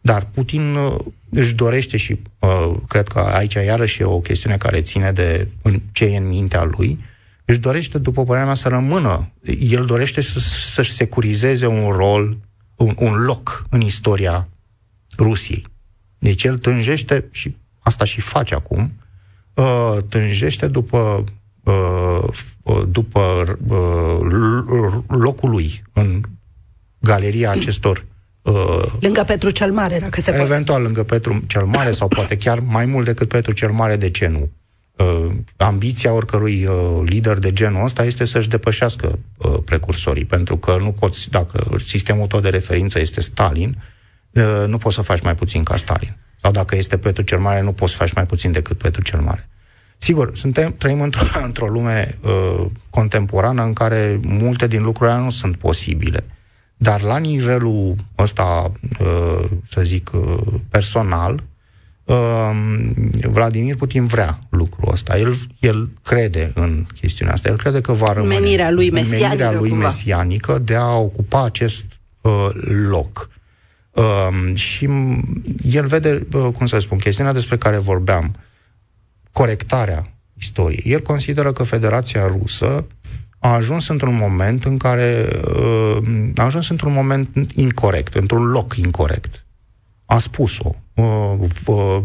Dar 0.00 0.26
Putin 0.34 0.74
uh, 0.74 0.94
își 1.30 1.54
dorește 1.54 1.96
și 1.96 2.18
uh, 2.38 2.76
cred 2.88 3.08
că 3.08 3.18
aici 3.18 3.54
iarăși 3.54 4.02
e 4.02 4.04
o 4.04 4.20
chestiune 4.20 4.56
care 4.56 4.80
ține 4.80 5.12
de 5.12 5.48
în, 5.62 5.80
ce 5.92 6.04
e 6.04 6.16
în 6.16 6.26
mintea 6.26 6.62
lui, 6.62 6.98
uh, 7.00 7.13
își 7.44 7.58
dorește, 7.58 7.98
după 7.98 8.24
părerea 8.24 8.46
mea, 8.46 8.54
să 8.54 8.68
rămână. 8.68 9.32
El 9.58 9.84
dorește 9.84 10.20
să, 10.20 10.38
să-și 10.38 10.92
securizeze 10.92 11.66
un 11.66 11.90
rol, 11.90 12.36
un, 12.74 12.94
un 12.98 13.12
loc 13.12 13.66
în 13.70 13.80
istoria 13.80 14.48
Rusiei. 15.18 15.66
Deci 16.18 16.44
el 16.44 16.58
tânjește, 16.58 17.28
și 17.30 17.56
asta 17.78 18.04
și 18.04 18.20
face 18.20 18.54
acum, 18.54 18.92
uh, 19.54 19.96
tânjește 20.08 20.66
după, 20.66 21.24
uh, 21.62 22.22
uh 22.62 22.82
după 22.88 23.56
uh, 23.66 24.98
locul 25.08 25.50
lui 25.50 25.82
în 25.92 26.20
galeria 26.98 27.50
acestor 27.50 28.04
Uh, 28.44 28.82
lângă 29.00 29.22
Petru 29.26 29.50
cel 29.50 29.72
Mare, 29.72 29.98
dacă 29.98 30.20
se 30.20 30.30
poate. 30.30 30.46
Eventual 30.46 30.82
lângă 30.82 31.02
Petru 31.02 31.42
cel 31.46 31.64
Mare 31.64 31.92
sau 31.92 32.08
poate 32.08 32.36
chiar 32.36 32.60
mai 32.60 32.86
mult 32.86 33.04
decât 33.04 33.28
Petru 33.28 33.52
cel 33.52 33.70
Mare, 33.70 33.96
de 33.96 34.10
ce 34.10 34.26
nu? 34.26 34.50
Uh, 34.96 35.30
ambiția 35.56 36.12
oricărui 36.12 36.66
uh, 36.66 37.02
lider 37.04 37.38
de 37.38 37.52
genul 37.52 37.84
ăsta 37.84 38.04
este 38.04 38.24
să-și 38.24 38.48
depășească 38.48 39.18
uh, 39.36 39.54
precursorii, 39.64 40.24
pentru 40.24 40.56
că 40.56 40.76
nu 40.80 40.92
poți, 40.92 41.30
dacă 41.30 41.76
sistemul 41.78 42.26
tău 42.26 42.40
de 42.40 42.48
referință 42.48 42.98
este 43.00 43.20
Stalin, 43.20 43.82
uh, 44.32 44.64
nu 44.66 44.78
poți 44.78 44.94
să 44.94 45.02
faci 45.02 45.20
mai 45.20 45.34
puțin 45.34 45.62
ca 45.62 45.76
Stalin. 45.76 46.16
Sau 46.42 46.50
dacă 46.50 46.76
este 46.76 46.98
Petru 46.98 47.22
cel 47.22 47.38
Mare, 47.38 47.60
nu 47.60 47.72
poți 47.72 47.92
să 47.92 47.98
faci 47.98 48.12
mai 48.12 48.26
puțin 48.26 48.52
decât 48.52 48.78
Petru 48.78 49.02
cel 49.02 49.20
Mare. 49.20 49.48
Sigur, 49.98 50.36
suntem, 50.36 50.74
trăim 50.78 51.00
într-o, 51.00 51.24
într-o 51.48 51.68
lume 51.68 52.18
uh, 52.20 52.66
contemporană 52.90 53.62
în 53.62 53.72
care 53.72 54.20
multe 54.22 54.66
din 54.66 54.82
lucrurile 54.82 55.18
nu 55.18 55.30
sunt 55.30 55.56
posibile. 55.56 56.24
Dar 56.76 57.02
la 57.02 57.16
nivelul 57.16 57.96
ăsta, 58.18 58.72
uh, 59.00 59.44
să 59.68 59.80
zic, 59.82 60.10
uh, 60.12 60.38
personal, 60.68 61.34
uh, 61.34 61.40
Vladimir 63.30 63.76
Putin 63.76 64.06
vrea 64.06 64.38
lucrul 64.48 64.92
ăsta. 64.92 65.18
El, 65.18 65.34
el 65.58 65.88
crede 66.02 66.52
în 66.54 66.86
chestiunea 67.00 67.34
asta. 67.34 67.48
El 67.48 67.56
crede 67.56 67.80
că 67.80 67.92
va 67.92 68.12
rămâne 68.12 68.38
menirea 68.38 68.70
lui 68.70 68.90
mesianică, 68.90 69.26
menirea 69.26 69.60
lui 69.60 69.68
cumva. 69.68 69.84
mesianică 69.84 70.58
de 70.58 70.74
a 70.74 70.94
ocupa 70.94 71.44
acest 71.44 71.84
uh, 72.20 72.48
loc. 72.88 73.30
Uh, 73.90 74.54
și 74.54 74.88
el 75.62 75.86
vede, 75.86 76.26
uh, 76.32 76.48
cum 76.56 76.66
să 76.66 76.78
spun, 76.78 76.98
chestiunea 76.98 77.32
despre 77.32 77.56
care 77.56 77.78
vorbeam, 77.78 78.34
corectarea 79.32 80.12
istoriei. 80.38 80.92
El 80.92 81.00
consideră 81.00 81.52
că 81.52 81.62
Federația 81.62 82.26
Rusă 82.26 82.86
a 83.38 83.48
ajuns 83.48 83.88
într-un 83.88 84.14
moment 84.14 84.64
în 84.64 84.76
care 84.76 85.28
uh, 85.44 85.96
a 86.36 86.42
ajuns 86.42 86.68
într-un 86.68 86.92
moment 86.92 87.28
incorrect, 87.54 88.14
într-un 88.14 88.44
loc 88.44 88.76
incorrect. 88.76 89.44
A 90.04 90.18
spus-o. 90.18 90.74
Uh, 90.94 91.34
uh, 91.66 92.00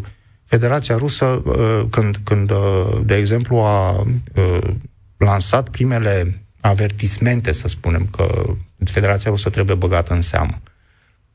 Federația 0.46 0.98
Rusă, 0.98 1.26
uh, 1.26 1.86
când, 1.90 2.18
când 2.24 2.52
uh, 2.52 3.00
de 3.04 3.16
exemplu, 3.16 3.58
a 3.58 4.06
uh, 4.36 4.70
lansat 5.18 5.70
primele 5.70 6.44
avertismente, 6.60 7.52
să 7.52 7.68
spunem, 7.68 8.08
că 8.12 8.44
Federația 8.86 9.32
Rusă 9.32 9.50
trebuie 9.50 9.76
băgată 9.76 10.14
în 10.14 10.22
seamă, 10.22 10.62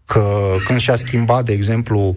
că 0.04 0.54
când 0.64 0.78
și-a 0.78 0.96
schimbat, 0.96 1.44
de 1.44 1.52
exemplu, 1.52 2.16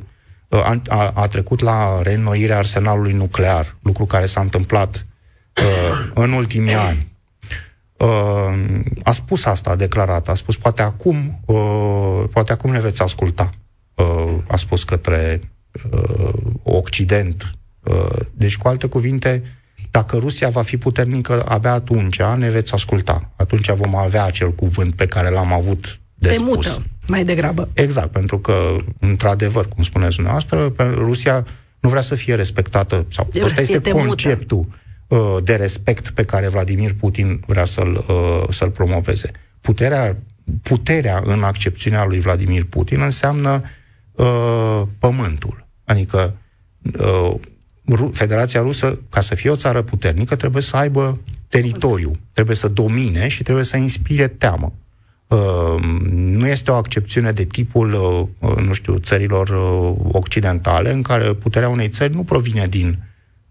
a, 0.49 0.81
a, 0.87 1.11
a 1.13 1.27
trecut 1.27 1.59
la 1.59 2.01
reînnoirea 2.01 2.57
arsenalului 2.57 3.13
nuclear, 3.13 3.75
lucru 3.81 4.05
care 4.05 4.25
s-a 4.25 4.41
întâmplat 4.41 5.05
uh, 5.61 6.09
în 6.13 6.31
ultimii 6.31 6.73
ani. 6.73 7.15
Uh, 7.97 8.79
a 9.03 9.11
spus 9.11 9.45
asta, 9.45 9.69
a 9.69 9.75
declarat, 9.75 10.27
a 10.27 10.33
spus 10.33 10.57
poate 10.57 10.81
acum, 10.81 11.41
uh, 11.45 12.23
poate 12.31 12.51
acum 12.51 12.71
ne 12.71 12.79
veți 12.79 13.01
asculta, 13.01 13.49
uh, 13.53 13.66
a 14.47 14.55
spus 14.55 14.83
către 14.83 15.51
uh, 15.91 16.29
Occident. 16.63 17.51
Uh, 17.83 18.05
deci, 18.33 18.57
cu 18.57 18.67
alte 18.67 18.87
cuvinte, 18.87 19.43
dacă 19.91 20.17
Rusia 20.17 20.49
va 20.49 20.61
fi 20.61 20.77
puternică, 20.77 21.43
abia 21.47 21.71
atunci 21.73 22.21
ne 22.37 22.49
veți 22.49 22.73
asculta. 22.73 23.31
Atunci 23.35 23.69
vom 23.71 23.95
avea 23.95 24.23
acel 24.25 24.53
cuvânt 24.53 24.93
pe 24.95 25.05
care 25.05 25.29
l-am 25.29 25.53
avut 25.53 25.99
de 26.15 26.27
Te 26.27 26.33
spus. 26.33 26.47
mută, 26.55 26.85
mai 27.07 27.23
degrabă. 27.25 27.69
Exact, 27.73 28.11
pentru 28.11 28.39
că, 28.39 28.53
într-adevăr, 28.99 29.67
cum 29.67 29.83
spuneți 29.83 30.13
dumneavoastră, 30.15 30.69
pe- 30.69 30.83
Rusia 30.83 31.45
nu 31.79 31.89
vrea 31.89 32.01
să 32.01 32.15
fie 32.15 32.35
respectată, 32.35 33.05
sau 33.11 33.27
Vrea 33.31 33.43
ăsta 33.45 33.59
să 33.59 33.65
fie 33.65 33.75
este 33.75 33.89
temută. 33.89 34.05
conceptul 34.07 34.67
uh, 35.07 35.37
de 35.43 35.55
respect 35.55 36.09
pe 36.09 36.23
care 36.23 36.47
Vladimir 36.47 36.93
Putin 36.93 37.43
vrea 37.47 37.65
să-l, 37.65 38.05
uh, 38.07 38.43
să-l 38.49 38.69
promoveze. 38.69 39.31
Puterea, 39.61 40.15
puterea 40.61 41.21
în 41.25 41.43
accepțiunea 41.43 42.05
lui 42.05 42.19
Vladimir 42.19 42.63
Putin 42.63 43.01
înseamnă 43.01 43.61
uh, 43.63 43.69
pământul. 44.99 45.67
Adică 45.85 46.37
uh, 46.99 47.33
Ru- 47.85 48.11
Federația 48.13 48.61
Rusă, 48.61 48.99
ca 49.09 49.21
să 49.21 49.35
fie 49.35 49.49
o 49.49 49.55
țară 49.55 49.81
puternică, 49.81 50.35
trebuie 50.35 50.61
să 50.61 50.77
aibă 50.77 51.19
teritoriu, 51.47 52.11
trebuie 52.33 52.55
să 52.55 52.67
domine 52.67 53.27
și 53.27 53.43
trebuie 53.43 53.65
să 53.65 53.77
inspire 53.77 54.27
teamă. 54.27 54.73
Uh, 55.27 55.83
nu 56.11 56.47
este 56.47 56.71
o 56.71 56.75
accepțiune 56.75 57.31
de 57.31 57.43
tipul, 57.43 57.93
uh, 57.93 58.49
uh, 58.49 58.57
nu 58.57 58.73
știu, 58.73 58.97
țărilor 58.97 59.49
uh, 59.49 59.95
occidentale, 60.11 60.91
în 60.91 61.01
care 61.01 61.33
puterea 61.33 61.69
unei 61.69 61.89
țări 61.89 62.13
nu 62.15 62.23
provine 62.23 62.67
din 62.67 62.99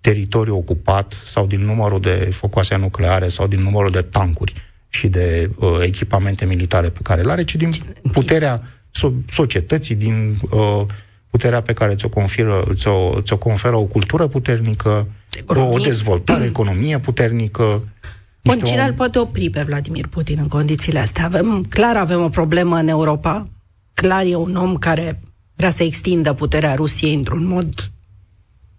teritoriu 0.00 0.56
ocupat 0.56 1.12
sau 1.12 1.46
din 1.46 1.64
numărul 1.64 2.00
de 2.00 2.28
focoase 2.32 2.76
nucleare 2.76 3.28
sau 3.28 3.46
din 3.46 3.60
numărul 3.60 3.90
de 3.90 4.00
tancuri 4.00 4.52
și 4.88 5.08
de 5.08 5.50
uh, 5.56 5.78
echipamente 5.80 6.44
militare 6.44 6.88
pe 6.88 7.00
care 7.02 7.22
le 7.22 7.32
are, 7.32 7.44
ci 7.44 7.56
din 7.56 7.72
puterea 8.12 8.62
so- 8.96 9.30
societății, 9.30 9.94
din 9.94 10.38
uh, 10.50 10.82
puterea 11.30 11.62
pe 11.62 11.72
care 11.72 11.94
ți-o, 11.94 12.08
confiră, 12.08 12.64
ți-o, 12.74 13.20
ți-o 13.20 13.36
conferă 13.36 13.76
o 13.76 13.84
cultură 13.84 14.26
puternică, 14.26 15.06
Economie. 15.36 15.78
o 15.78 15.78
dezvoltare, 15.78 16.44
economie 16.54 16.98
puternică. 16.98 17.62
Bun, 17.62 18.54
niște 18.54 18.62
cine 18.64 18.82
om- 18.82 18.86
îl 18.88 18.92
poate 18.94 19.18
opri 19.18 19.50
pe 19.50 19.62
Vladimir 19.62 20.06
Putin 20.06 20.38
în 20.40 20.48
condițiile 20.48 20.98
astea? 20.98 21.24
Avem, 21.24 21.64
clar 21.68 21.96
avem 21.96 22.22
o 22.22 22.28
problemă 22.28 22.76
în 22.76 22.88
Europa. 22.88 23.48
Clar 23.94 24.24
e 24.24 24.34
un 24.34 24.56
om 24.56 24.76
care 24.76 25.20
vrea 25.56 25.70
să 25.70 25.82
extindă 25.82 26.32
puterea 26.32 26.74
Rusiei 26.74 27.14
într-un 27.14 27.46
mod 27.46 27.90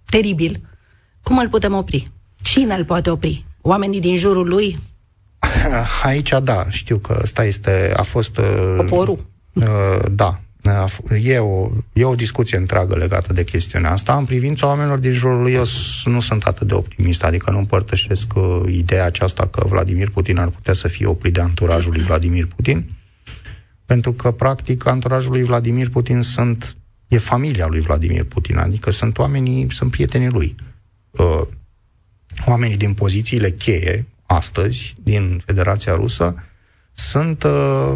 teribil. 0.06 0.62
Cum 1.24 1.38
îl 1.38 1.50
putem 1.50 1.74
opri? 1.74 2.12
Cine 2.42 2.76
îl 2.76 2.86
poate 2.86 3.10
opri? 3.10 3.46
Oamenii 3.62 4.00
din 4.00 4.16
jurul 4.16 4.48
lui? 4.48 4.78
Aici, 6.04 6.34
da, 6.44 6.66
știu 6.70 6.98
că 6.98 7.20
ăsta 7.24 7.44
este, 7.44 7.94
a 7.96 8.02
fost... 8.02 8.38
uh, 8.38 8.74
Poporul? 8.78 9.26
Uh, 9.62 10.06
da, 10.12 10.42
a 10.64 10.86
f- 10.90 11.24
e 11.24 11.38
o, 11.38 11.70
e 11.94 12.04
o 12.06 12.16
discuție 12.16 12.58
întreagă 12.58 12.96
legată 12.96 13.34
de 13.34 13.44
chestiunea 13.44 13.92
asta. 13.92 14.16
În 14.18 14.26
privința 14.26 14.68
oamenilor 14.68 14.98
din 14.98 15.12
jurul 15.12 15.42
lui, 15.42 15.54
eu 15.54 15.64
s- 15.64 16.06
nu 16.06 16.20
sunt 16.20 16.44
atât 16.44 16.68
de 16.68 16.74
optimist, 16.74 17.24
adică 17.24 17.52
nu 17.52 17.58
împărtășesc 17.58 18.34
uh, 18.36 18.62
ideea 18.68 19.06
aceasta 19.06 19.48
că 19.48 19.68
Vladimir 19.68 20.10
Putin 20.10 20.38
ar 20.38 20.48
putea 20.48 20.74
să 20.74 20.88
fie 20.88 21.06
oprit 21.06 21.34
de 21.34 21.42
anturajul 21.42 21.94
lui 21.94 22.04
Vladimir 22.04 22.46
Putin, 22.46 22.86
pentru 23.86 24.12
că, 24.14 24.32
practic, 24.32 24.86
anturajul 24.88 25.32
lui 25.32 25.44
Vladimir 25.44 25.90
Putin 25.90 26.22
sunt, 26.22 26.76
e 27.08 27.18
familia 27.18 27.68
lui 27.68 27.80
Vladimir 27.80 28.24
Putin, 28.24 28.58
adică 28.58 28.92
sunt 28.92 29.18
oamenii, 29.18 29.68
sunt 29.70 29.92
prietenii 29.92 30.30
lui. 30.30 30.56
Uh, 31.12 31.42
oamenii 32.46 32.78
din 32.78 32.94
pozițiile 32.94 33.52
cheie, 33.52 34.06
astăzi, 34.26 34.96
din 35.04 35.42
Federația 35.46 35.96
Rusă, 35.96 36.36
sunt, 36.98 37.44
uh, 37.44 37.94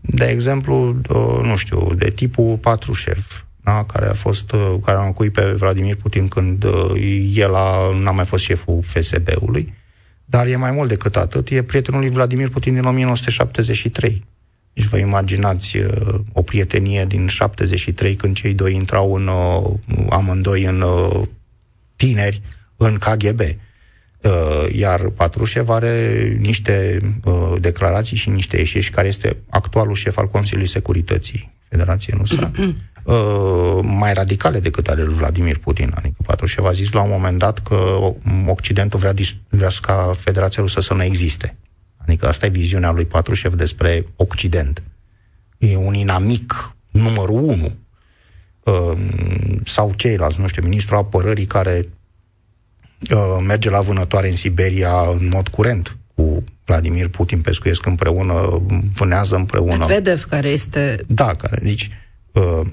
de 0.00 0.24
exemplu, 0.24 0.96
uh, 1.08 1.40
nu 1.42 1.56
știu, 1.56 1.94
de 1.94 2.08
tipul 2.08 2.56
Patrușev, 2.56 3.46
da? 3.62 3.84
care 3.84 4.06
a 4.06 4.14
fost, 4.14 4.52
uh, 4.52 4.74
care 4.84 4.96
a 4.96 5.00
înlocuit 5.00 5.32
pe 5.32 5.42
Vladimir 5.42 5.96
Putin 5.96 6.28
când 6.28 6.64
uh, 6.64 6.92
el 7.34 7.54
a, 7.54 7.90
n-a 8.02 8.10
mai 8.10 8.24
fost 8.24 8.44
șeful 8.44 8.80
FSB-ului, 8.82 9.74
dar 10.24 10.46
e 10.46 10.56
mai 10.56 10.70
mult 10.70 10.88
decât 10.88 11.16
atât, 11.16 11.48
e 11.48 11.62
prietenul 11.62 12.00
lui 12.00 12.10
Vladimir 12.10 12.48
Putin 12.48 12.74
din 12.74 12.84
1973. 12.84 14.24
Deci 14.72 14.84
vă 14.84 14.96
imaginați 14.96 15.76
uh, 15.76 16.14
o 16.32 16.42
prietenie 16.42 17.04
din 17.04 17.26
73 17.26 18.14
când 18.14 18.34
cei 18.34 18.54
doi 18.54 18.74
intrau 18.74 19.14
în, 19.14 19.26
uh, 19.26 19.70
amândoi 20.10 20.64
în 20.64 20.80
uh, 20.80 21.22
tineri 21.96 22.40
în 22.76 22.98
KGB. 22.98 23.40
Uh, 24.24 24.66
iar 24.72 25.08
Patrușev 25.08 25.68
are 25.68 26.36
niște 26.40 26.98
uh, 27.24 27.54
declarații 27.58 28.16
și 28.16 28.28
niște 28.28 28.56
ieșiri, 28.56 28.90
care 28.90 29.08
este 29.08 29.36
actualul 29.48 29.94
șef 29.94 30.16
al 30.16 30.28
Consiliului 30.28 30.68
Securității 30.68 31.52
Federației 31.68 32.16
Rusă, 32.18 32.50
uh, 33.04 33.78
mai 33.82 34.14
radicale 34.14 34.60
decât 34.60 34.88
ale 34.88 35.02
lui 35.02 35.14
Vladimir 35.14 35.58
Putin. 35.58 35.92
Adică 35.96 36.14
Patrușev 36.26 36.64
a 36.64 36.72
zis 36.72 36.92
la 36.92 37.02
un 37.02 37.10
moment 37.10 37.38
dat 37.38 37.58
că 37.58 37.76
Occidentul 38.46 38.98
vrea, 38.98 39.12
dis- 39.12 39.36
vrea 39.48 39.70
ca 39.80 40.12
Federația 40.18 40.62
Rusă 40.62 40.80
să 40.80 40.94
nu 40.94 41.02
existe. 41.02 41.56
Adică 41.96 42.28
asta 42.28 42.46
e 42.46 42.48
viziunea 42.48 42.90
lui 42.90 43.04
Patrușev 43.04 43.54
despre 43.54 44.06
Occident. 44.16 44.82
E 45.58 45.76
un 45.76 45.94
inamic 45.94 46.76
numărul 46.90 47.42
unu. 47.42 47.76
Uh, 48.64 48.98
sau 49.64 49.92
ceilalți, 49.96 50.40
nu 50.40 50.46
știu, 50.46 50.62
ministrul 50.62 50.98
apărării 50.98 51.46
care 51.46 51.76
uh, 51.78 51.86
merge 53.46 53.70
la 53.70 53.80
vânătoare 53.80 54.28
în 54.28 54.36
Siberia 54.36 54.92
în 55.18 55.28
mod 55.32 55.48
curent 55.48 55.96
cu 56.14 56.44
Vladimir 56.64 57.08
Putin, 57.08 57.40
pescuiesc 57.40 57.86
împreună, 57.86 58.62
vânează 58.94 59.34
împreună. 59.34 59.76
Medvedev, 59.76 60.24
care 60.24 60.48
este... 60.48 61.04
Da, 61.06 61.34
care, 61.34 61.60
deci 61.62 61.90
uh, 62.32 62.66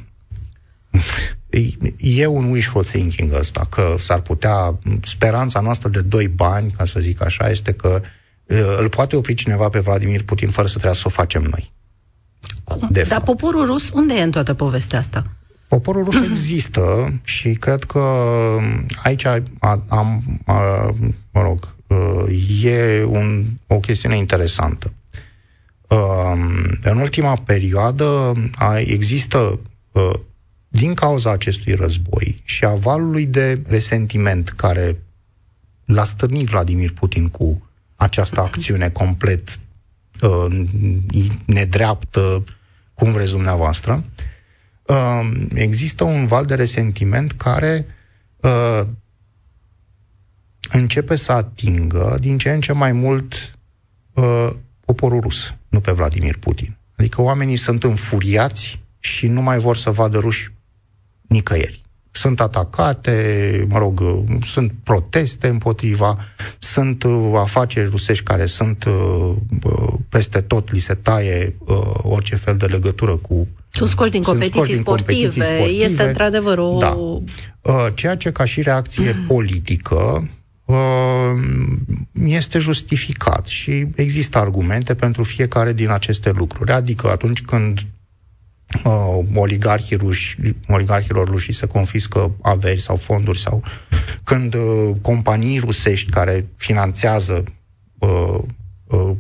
e- 1.50 1.94
e 1.98 2.26
un 2.26 2.52
wishful 2.52 2.84
thinking 2.84 3.34
ăsta, 3.34 3.68
că 3.70 3.96
s-ar 4.00 4.20
putea, 4.22 4.80
speranța 5.04 5.60
noastră 5.60 5.90
de 5.90 6.02
doi 6.02 6.28
bani, 6.28 6.72
ca 6.78 6.86
să 6.86 7.00
zic 7.00 7.24
așa, 7.24 7.50
este 7.50 7.74
că 7.74 8.02
uh, 8.46 8.76
îl 8.80 8.90
poate 8.90 9.16
opri 9.16 9.34
cineva 9.34 9.70
pe 9.70 9.80
Vladimir 9.80 10.24
Putin 10.24 10.50
fără 10.50 10.68
să 10.68 10.74
trebuia 10.74 10.94
să 10.94 11.04
o 11.06 11.10
facem 11.10 11.42
noi. 11.42 11.72
Cum? 12.64 12.88
De 12.92 13.02
Dar 13.02 13.08
fapt. 13.08 13.26
poporul 13.26 13.66
rus, 13.66 13.90
unde 13.90 14.14
e 14.14 14.22
în 14.22 14.32
toată 14.32 14.54
povestea 14.54 15.00
asta? 15.00 15.24
Poporul 15.72 16.04
rus 16.04 16.22
există 16.30 17.14
și 17.24 17.52
cred 17.52 17.84
că 17.84 18.04
aici 19.04 19.26
a- 19.26 19.44
am, 19.88 20.24
a, 20.46 20.54
mă 21.32 21.42
rog, 21.42 21.76
uh, 21.88 22.64
e 22.64 23.04
un, 23.04 23.46
o 23.68 23.80
chestiune 23.80 24.18
interesantă. 24.18 24.94
Um, 25.88 26.80
În 26.84 26.98
ultima 26.98 27.36
perioadă 27.36 28.34
a, 28.56 28.80
există, 28.80 29.60
uh, 29.92 30.14
din 30.68 30.94
cauza 30.94 31.32
acestui 31.32 31.74
război 31.74 32.42
și 32.44 32.66
a 32.66 32.74
valului 32.74 33.26
de 33.26 33.62
resentiment 33.68 34.50
care 34.50 34.98
l-a 35.86 36.04
stârnit 36.04 36.48
Vladimir 36.48 36.92
Putin 36.92 37.28
cu 37.28 37.70
această 37.96 38.42
acțiune 38.42 38.90
complet 38.90 39.60
uh, 40.22 40.68
nedreaptă, 41.46 42.44
cum 42.94 43.12
vreți 43.12 43.32
dumneavoastră, 43.32 44.04
uh, 44.06 44.30
există 45.54 46.04
un 46.04 46.28
val 46.28 46.46
de 46.46 46.56
resentiment 46.56 47.32
care 47.32 47.86
uh, 48.42 48.82
începe 50.72 51.16
să 51.16 51.32
atingă 51.32 52.18
din 52.20 52.38
ce 52.38 52.52
în 52.52 52.62
ce 52.62 52.74
mai 52.74 52.92
mult 52.92 53.58
uh, 54.14 54.50
poporul 54.86 55.20
rus, 55.20 55.54
nu 55.70 55.80
pe 55.80 55.92
Vladimir 55.92 56.38
Putin. 56.38 56.78
Adică 56.96 57.22
oamenii 57.22 57.56
sunt 57.56 57.84
înfuriați 57.84 58.82
și 59.00 59.28
nu 59.28 59.42
mai 59.42 59.58
vor 59.58 59.76
să 59.76 59.92
vadă 59.92 60.18
ruși 60.18 60.54
nicăieri. 61.22 61.82
Sunt 62.12 62.40
atacate, 62.40 63.66
mă 63.70 63.78
rog, 63.78 64.04
sunt 64.46 64.74
proteste 64.84 65.48
împotriva, 65.48 66.18
sunt 66.60 67.04
uh, 67.04 67.32
afaceri 67.36 67.90
rusești 67.90 68.24
care 68.24 68.46
sunt 68.46 68.84
uh, 68.84 69.36
uh, 69.64 69.94
peste 70.10 70.42
tot, 70.42 70.72
li 70.72 70.80
se 70.80 70.94
taie 70.94 71.56
uh, 71.60 71.94
orice 72.02 72.36
fel 72.36 72.58
de 72.58 72.66
legătură 72.66 73.16
cu 73.16 73.48
sunt 73.72 73.90
scoși 73.90 74.12
din 74.12 74.22
competiții, 74.22 74.60
scoși 74.60 74.72
din 74.72 74.82
sportive. 74.82 75.12
competiții 75.12 75.44
sportive. 75.44 75.84
Este 75.84 76.04
într-adevăr 76.04 76.58
o... 76.58 76.78
Da. 76.80 76.98
Uh, 77.62 77.88
ceea 77.94 78.16
ce 78.16 78.32
ca 78.32 78.46
și 78.46 78.62
reacție 78.62 79.16
mm. 79.20 79.26
politică 79.26 80.30
uh, 80.66 80.76
este 82.26 82.60
justificat 82.60 83.46
și 83.46 83.88
există 83.96 84.38
argumente 84.38 84.96
pentru 84.96 85.24
fiecare 85.24 85.74
din 85.74 85.90
aceste 85.90 86.32
lucruri. 86.32 86.72
Adică 86.72 87.10
atunci 87.10 87.42
când 87.42 87.80
uh, 88.84 89.26
oligarhii 89.34 89.98
ruși, 89.98 90.38
oligarhilor 90.68 91.28
ruși 91.28 91.52
se 91.52 91.66
confiscă 91.66 92.32
averi 92.42 92.80
sau 92.80 92.96
fonduri 92.96 93.40
sau 93.40 93.64
când 94.24 94.54
uh, 94.54 94.92
companii 95.02 95.60
rusești 95.60 96.12
care 96.12 96.48
finanțează 96.56 97.44
uh, 98.00 98.40
uh, 98.88 99.16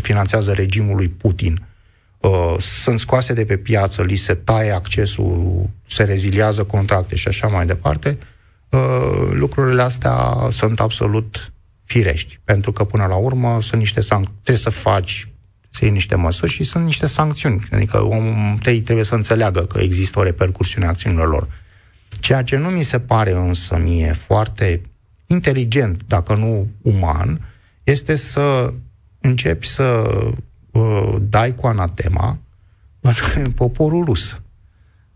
finanțează 0.00 0.52
regimul 0.52 0.96
lui 0.96 1.08
Putin 1.08 1.67
uh, 2.18 2.54
sunt 2.58 3.00
scoase 3.00 3.32
de 3.32 3.44
pe 3.44 3.56
piață, 3.56 4.02
li 4.02 4.16
se 4.16 4.34
taie 4.34 4.70
accesul, 4.70 5.68
se 5.86 6.02
reziliază 6.02 6.64
contracte 6.64 7.14
și 7.14 7.28
așa 7.28 7.46
mai 7.46 7.66
departe, 7.66 8.18
uh, 8.68 9.28
lucrurile 9.32 9.82
astea 9.82 10.48
sunt 10.50 10.80
absolut 10.80 11.52
firești, 11.84 12.40
pentru 12.44 12.72
că 12.72 12.84
până 12.84 13.06
la 13.06 13.16
urmă 13.16 13.60
sunt 13.60 13.80
niște 13.80 14.00
sancțiuni, 14.00 14.38
trebuie 14.42 14.64
să 14.64 14.70
faci 14.70 15.28
să 15.70 15.84
iei 15.84 15.92
niște 15.92 16.14
măsuri 16.14 16.52
și 16.52 16.64
sunt 16.64 16.84
niște 16.84 17.06
sancțiuni. 17.06 17.62
Adică 17.72 18.02
omul 18.02 18.58
tăi 18.62 18.80
trebuie 18.80 19.04
să 19.04 19.14
înțeleagă 19.14 19.60
că 19.60 19.78
există 19.78 20.18
o 20.18 20.22
repercursiune 20.22 20.86
a 20.86 20.88
acțiunilor 20.88 21.28
lor. 21.28 21.48
Ceea 22.20 22.42
ce 22.42 22.56
nu 22.56 22.68
mi 22.68 22.82
se 22.82 22.98
pare 23.00 23.32
însă 23.32 23.76
mie 23.76 24.12
foarte 24.12 24.80
inteligent, 25.26 26.02
dacă 26.06 26.34
nu 26.34 26.68
uman, 26.82 27.40
este 27.84 28.16
să 28.16 28.72
începi 29.20 29.66
să 29.66 30.04
uh, 30.78 31.16
dai 31.20 31.54
cu 31.54 31.66
anatema 31.66 32.38
în 33.34 33.50
poporul 33.50 34.04
rus. 34.04 34.40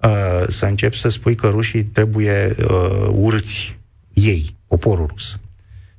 Uh, 0.03 0.49
să 0.49 0.67
începi 0.67 0.97
să 0.97 1.09
spui 1.09 1.35
că 1.35 1.49
rușii 1.49 1.85
trebuie 1.85 2.57
uh, 2.59 3.09
urți 3.13 3.79
ei, 4.13 4.57
poporul 4.67 5.07
rus. 5.07 5.39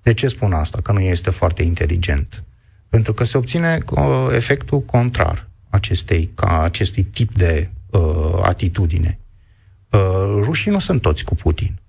De 0.01 0.13
ce 0.13 0.27
spun 0.27 0.53
asta? 0.53 0.79
Că 0.81 0.91
nu 0.91 0.99
este 0.99 1.29
foarte 1.29 1.63
inteligent. 1.63 2.43
Pentru 2.89 3.13
că 3.13 3.23
se 3.23 3.37
obține 3.37 3.77
uh, 3.91 4.27
efectul 4.31 4.81
contrar 4.81 5.49
acestei, 5.69 6.31
ca 6.35 6.61
acestui 6.61 7.03
tip 7.03 7.37
de 7.37 7.69
uh, 7.89 8.39
atitudine. 8.41 9.19
Uh, 9.89 9.99
rușii 10.41 10.71
nu 10.71 10.79
sunt 10.79 11.01
toți 11.01 11.23
cu 11.23 11.35
Putin. 11.35 11.79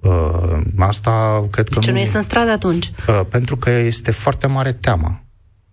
Uh, 0.00 0.60
asta 0.78 1.46
cred 1.50 1.68
de 1.68 1.74
că 1.74 1.80
ce 1.80 1.90
nu, 1.90 1.96
nu 1.96 2.02
este 2.02 2.16
în 2.16 2.22
stradă 2.22 2.50
atunci? 2.50 2.92
Uh, 3.08 3.20
pentru 3.28 3.56
că 3.56 3.70
este 3.70 4.10
foarte 4.10 4.46
mare 4.46 4.72
teamă. 4.72 5.24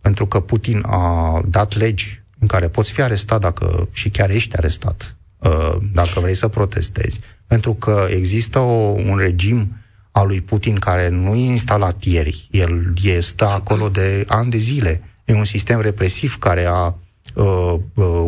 Pentru 0.01 0.25
că 0.25 0.39
Putin 0.39 0.83
a 0.86 1.41
dat 1.47 1.75
legi 1.75 2.21
în 2.39 2.47
care 2.47 2.67
poți 2.67 2.91
fi 2.91 3.01
arestat 3.01 3.39
dacă 3.39 3.88
și 3.91 4.10
chiar 4.10 4.29
ești 4.29 4.57
arestat, 4.57 5.15
uh, 5.38 5.75
dacă 5.93 6.19
vrei 6.19 6.36
să 6.36 6.47
protestezi. 6.47 7.19
Pentru 7.47 7.73
că 7.73 8.07
există 8.10 8.60
o, 8.60 8.91
un 9.05 9.17
regim 9.17 9.77
a 10.12 10.23
lui 10.23 10.41
Putin, 10.41 10.75
care 10.75 11.10
nu 11.10 11.36
e 11.36 11.45
instalat 11.45 12.03
ieri, 12.03 12.47
el 12.51 12.93
este 13.03 13.43
acolo 13.43 13.89
de 13.89 14.25
ani 14.27 14.49
de 14.49 14.57
zile. 14.57 15.01
E 15.25 15.33
un 15.33 15.45
sistem 15.45 15.81
represiv 15.81 16.38
care 16.38 16.65
a 16.65 16.93
uh, 17.33 17.73
uh, 17.93 18.25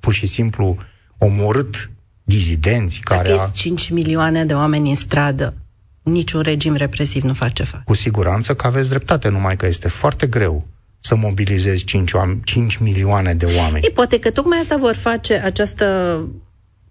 pur 0.00 0.12
și 0.12 0.26
simplu 0.26 0.76
omorât 1.18 1.90
dizidenți. 2.22 3.00
Care 3.00 3.28
Dacă 3.28 3.40
a... 3.40 3.50
5 3.52 3.90
milioane 3.90 4.44
de 4.44 4.54
oameni 4.54 4.88
în 4.88 4.94
stradă, 4.94 5.54
niciun 6.02 6.40
regim 6.40 6.74
represiv 6.74 7.22
nu 7.22 7.32
face 7.32 7.62
față. 7.62 7.82
Cu 7.86 7.94
siguranță 7.94 8.54
că 8.54 8.66
aveți 8.66 8.88
dreptate, 8.88 9.28
numai 9.28 9.56
că 9.56 9.66
este 9.66 9.88
foarte 9.88 10.26
greu 10.26 10.66
să 11.00 11.14
mobilizezi 11.14 11.84
5, 11.84 12.10
5 12.44 12.76
milioane 12.76 13.34
de 13.34 13.46
oameni. 13.56 13.84
Ei, 13.84 13.90
poate 13.90 14.18
că 14.18 14.30
tocmai 14.30 14.58
asta 14.58 14.76
vor 14.76 14.94
face 14.94 15.34
această 15.34 16.20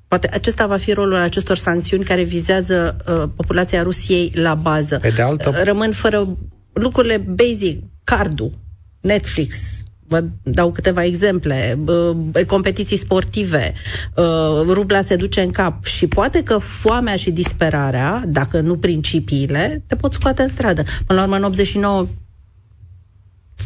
Poate 0.07 0.29
acesta 0.33 0.67
va 0.67 0.77
fi 0.77 0.93
rolul 0.93 1.15
acestor 1.15 1.57
sancțiuni 1.57 2.03
care 2.03 2.23
vizează 2.23 2.97
uh, 3.07 3.29
populația 3.35 3.83
Rusiei 3.83 4.31
la 4.35 4.55
bază. 4.55 4.97
Pe 4.97 5.09
de 5.15 5.21
altă... 5.21 5.49
Uh, 5.49 5.61
rămân 5.63 5.91
fără 5.91 6.37
lucrurile 6.73 7.17
basic, 7.17 7.83
cardul, 8.03 8.51
Netflix, 9.01 9.55
vă 10.07 10.23
dau 10.43 10.71
câteva 10.71 11.03
exemple, 11.03 11.79
uh, 11.85 12.45
competiții 12.45 12.97
sportive, 12.97 13.73
uh, 14.15 14.25
rubla 14.65 15.01
se 15.01 15.15
duce 15.15 15.41
în 15.41 15.49
cap 15.49 15.85
și 15.85 16.07
poate 16.07 16.43
că 16.43 16.57
foamea 16.57 17.15
și 17.15 17.31
disperarea, 17.31 18.23
dacă 18.27 18.59
nu 18.59 18.77
principiile, 18.77 19.83
te 19.87 19.95
pot 19.95 20.13
scoate 20.13 20.41
în 20.41 20.49
stradă. 20.49 20.83
Până 21.05 21.19
la 21.19 21.25
urmă, 21.25 21.35
în 21.35 21.43
89, 21.43 22.07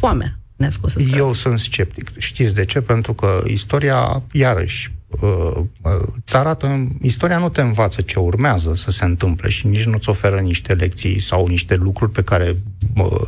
foamea 0.02 0.38
ne-a 0.56 0.70
scos 0.70 0.94
în 0.94 1.04
stradă. 1.04 1.22
Eu 1.22 1.32
sunt 1.32 1.58
sceptic. 1.58 2.10
Știți 2.18 2.54
de 2.54 2.64
ce? 2.64 2.80
Pentru 2.80 3.12
că 3.14 3.42
istoria, 3.46 4.22
iarăși, 4.32 4.92
Uh, 5.20 5.56
uh, 5.82 6.08
îți 6.16 6.36
arată, 6.36 6.88
istoria 7.00 7.38
nu 7.38 7.48
te 7.48 7.60
învață 7.60 8.00
ce 8.00 8.18
urmează 8.18 8.74
să 8.74 8.90
se 8.90 9.04
întâmple 9.04 9.48
și 9.48 9.66
nici 9.66 9.84
nu-ți 9.84 10.08
oferă 10.08 10.40
niște 10.40 10.74
lecții 10.74 11.18
sau 11.18 11.46
niște 11.46 11.74
lucruri 11.74 12.10
pe 12.10 12.22
care, 12.22 12.56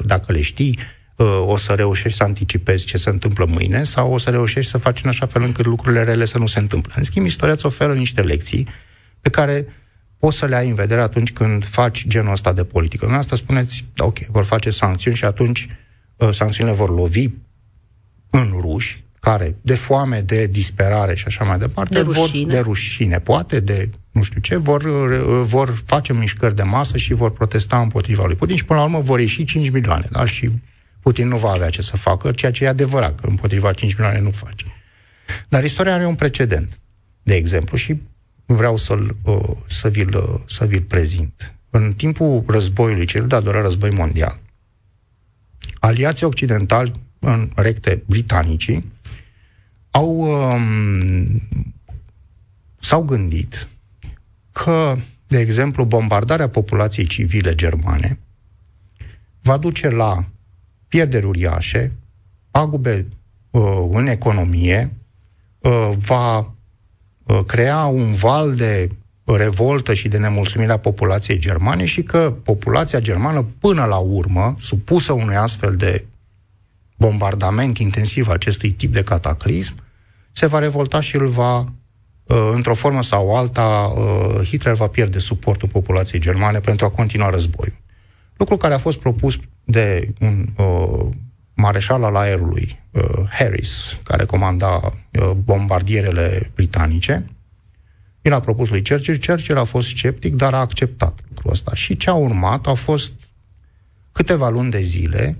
dacă 0.04 0.32
le 0.32 0.40
știi, 0.40 0.78
uh, 1.16 1.44
o 1.46 1.56
să 1.56 1.72
reușești 1.72 2.18
să 2.18 2.24
anticipezi 2.24 2.84
ce 2.84 2.96
se 2.96 3.10
întâmplă 3.10 3.44
mâine 3.44 3.84
sau 3.84 4.12
o 4.12 4.18
să 4.18 4.30
reușești 4.30 4.70
să 4.70 4.78
faci 4.78 5.02
în 5.02 5.08
așa 5.08 5.26
fel 5.26 5.42
încât 5.42 5.64
lucrurile 5.64 6.04
rele 6.04 6.24
să 6.24 6.38
nu 6.38 6.46
se 6.46 6.58
întâmple. 6.58 6.92
În 6.96 7.04
schimb, 7.04 7.26
istoria 7.26 7.54
îți 7.54 7.66
oferă 7.66 7.94
niște 7.94 8.20
lecții 8.20 8.68
pe 9.20 9.30
care 9.30 9.66
poți 10.18 10.36
să 10.36 10.46
le 10.46 10.56
ai 10.56 10.68
în 10.68 10.74
vedere 10.74 11.00
atunci 11.00 11.32
când 11.32 11.64
faci 11.64 12.06
genul 12.06 12.32
ăsta 12.32 12.52
de 12.52 12.64
politică. 12.64 13.06
În 13.06 13.14
asta 13.14 13.36
spuneți, 13.36 13.86
ok, 13.96 14.18
vor 14.18 14.44
face 14.44 14.70
sancțiuni 14.70 15.16
și 15.16 15.24
atunci 15.24 15.68
sancțiunile 16.32 16.76
vor 16.76 16.90
lovi 16.90 17.28
în 18.30 18.52
ruși, 18.60 19.04
care, 19.20 19.56
de 19.60 19.74
foame, 19.74 20.20
de 20.20 20.46
disperare 20.46 21.14
și 21.14 21.24
așa 21.26 21.44
mai 21.44 21.58
departe, 21.58 21.94
de 21.94 22.00
rușine, 22.00 22.44
vor, 22.44 22.52
de 22.52 22.58
rușine 22.58 23.20
poate, 23.20 23.60
de 23.60 23.90
nu 24.10 24.22
știu 24.22 24.40
ce, 24.40 24.56
vor, 24.56 24.82
vor 25.42 25.82
face 25.86 26.12
mișcări 26.12 26.54
de 26.54 26.62
masă 26.62 26.96
și 26.96 27.14
vor 27.14 27.30
protesta 27.30 27.80
împotriva 27.80 28.26
lui 28.26 28.34
Putin 28.34 28.56
și 28.56 28.64
până 28.64 28.78
la 28.78 28.84
urmă 28.84 29.00
vor 29.00 29.20
ieși 29.20 29.44
5 29.44 29.70
milioane, 29.70 30.06
da? 30.10 30.26
Și 30.26 30.50
Putin 31.00 31.28
nu 31.28 31.36
va 31.36 31.50
avea 31.50 31.68
ce 31.68 31.82
să 31.82 31.96
facă, 31.96 32.32
ceea 32.32 32.52
ce 32.52 32.64
e 32.64 32.68
adevărat, 32.68 33.20
că 33.20 33.26
împotriva 33.26 33.72
5 33.72 33.94
milioane 33.94 34.20
nu 34.20 34.30
face. 34.30 34.66
Dar 35.48 35.64
istoria 35.64 35.94
are 35.94 36.06
un 36.06 36.14
precedent, 36.14 36.80
de 37.22 37.34
exemplu, 37.34 37.76
și 37.76 38.00
vreau 38.46 38.76
să-l, 38.76 39.16
uh, 39.24 39.50
să, 39.66 39.88
vi-l, 39.88 40.16
uh, 40.16 40.40
să 40.46 40.66
vi-l 40.66 40.82
prezint. 40.82 41.54
În 41.70 41.94
timpul 41.96 42.44
războiului, 42.46 43.06
cel 43.06 43.26
de-al 43.26 43.42
doilea 43.42 43.62
război 43.62 43.90
mondial, 43.90 44.40
aliații 45.84 46.26
occidentali, 46.26 46.92
în 47.18 47.50
recte 47.54 48.02
britanicii, 48.06 48.92
au 49.90 50.18
um, 50.18 51.42
s-au 52.78 53.02
gândit 53.02 53.68
că, 54.52 54.96
de 55.26 55.38
exemplu, 55.38 55.84
bombardarea 55.84 56.48
populației 56.48 57.06
civile 57.06 57.54
germane 57.54 58.18
va 59.42 59.56
duce 59.56 59.88
la 59.88 60.24
pierderi 60.88 61.26
uriașe, 61.26 61.92
pagube 62.50 63.06
uh, 63.50 63.86
în 63.90 64.06
economie, 64.06 64.96
uh, 65.58 65.90
va 65.96 66.38
uh, 66.38 67.40
crea 67.46 67.84
un 67.84 68.12
val 68.12 68.54
de 68.54 68.90
revoltă 69.24 69.94
și 69.94 70.08
de 70.08 70.18
nemulțumire 70.18 70.72
a 70.72 70.78
populației 70.78 71.38
germane 71.38 71.84
și 71.84 72.02
că 72.02 72.34
populația 72.42 73.00
germană, 73.00 73.46
până 73.60 73.84
la 73.84 73.96
urmă, 73.96 74.56
supusă 74.60 75.12
unui 75.12 75.36
astfel 75.36 75.76
de 75.76 76.04
bombardament 76.96 77.78
intensiv 77.78 78.28
acestui 78.28 78.70
tip 78.70 78.92
de 78.92 79.02
cataclism, 79.02 79.74
se 80.32 80.46
va 80.46 80.58
revolta 80.58 81.00
și 81.00 81.16
îl 81.16 81.26
va, 81.26 81.58
uh, 81.58 82.50
într-o 82.52 82.74
formă 82.74 83.02
sau 83.02 83.36
alta, 83.36 83.92
uh, 83.96 84.46
Hitler 84.46 84.74
va 84.74 84.86
pierde 84.86 85.18
suportul 85.18 85.68
populației 85.68 86.20
germane 86.20 86.60
pentru 86.60 86.86
a 86.86 86.90
continua 86.90 87.30
războiul. 87.30 87.76
Lucru 88.36 88.56
care 88.56 88.74
a 88.74 88.78
fost 88.78 88.98
propus 88.98 89.38
de 89.64 90.12
un 90.20 90.46
uh, 90.56 91.06
mareșal 91.54 92.04
al 92.04 92.16
aerului, 92.16 92.82
uh, 92.90 93.28
Harris, 93.30 93.98
care 94.02 94.24
comanda 94.24 94.74
uh, 94.74 95.30
bombardierele 95.30 96.50
britanice. 96.54 97.24
El 98.24 98.32
a 98.32 98.40
propus 98.40 98.68
lui 98.68 98.84
Churchill, 98.84 99.18
Churchill 99.26 99.58
a 99.58 99.64
fost 99.64 99.88
sceptic, 99.88 100.34
dar 100.34 100.54
a 100.54 100.60
acceptat 100.60 101.20
lucrul 101.28 101.50
ăsta. 101.50 101.74
Și 101.74 101.96
ce 101.96 102.10
a 102.10 102.14
urmat 102.14 102.66
a 102.66 102.74
fost 102.74 103.12
câteva 104.12 104.48
luni 104.48 104.70
de 104.70 104.80
zile 104.80 105.36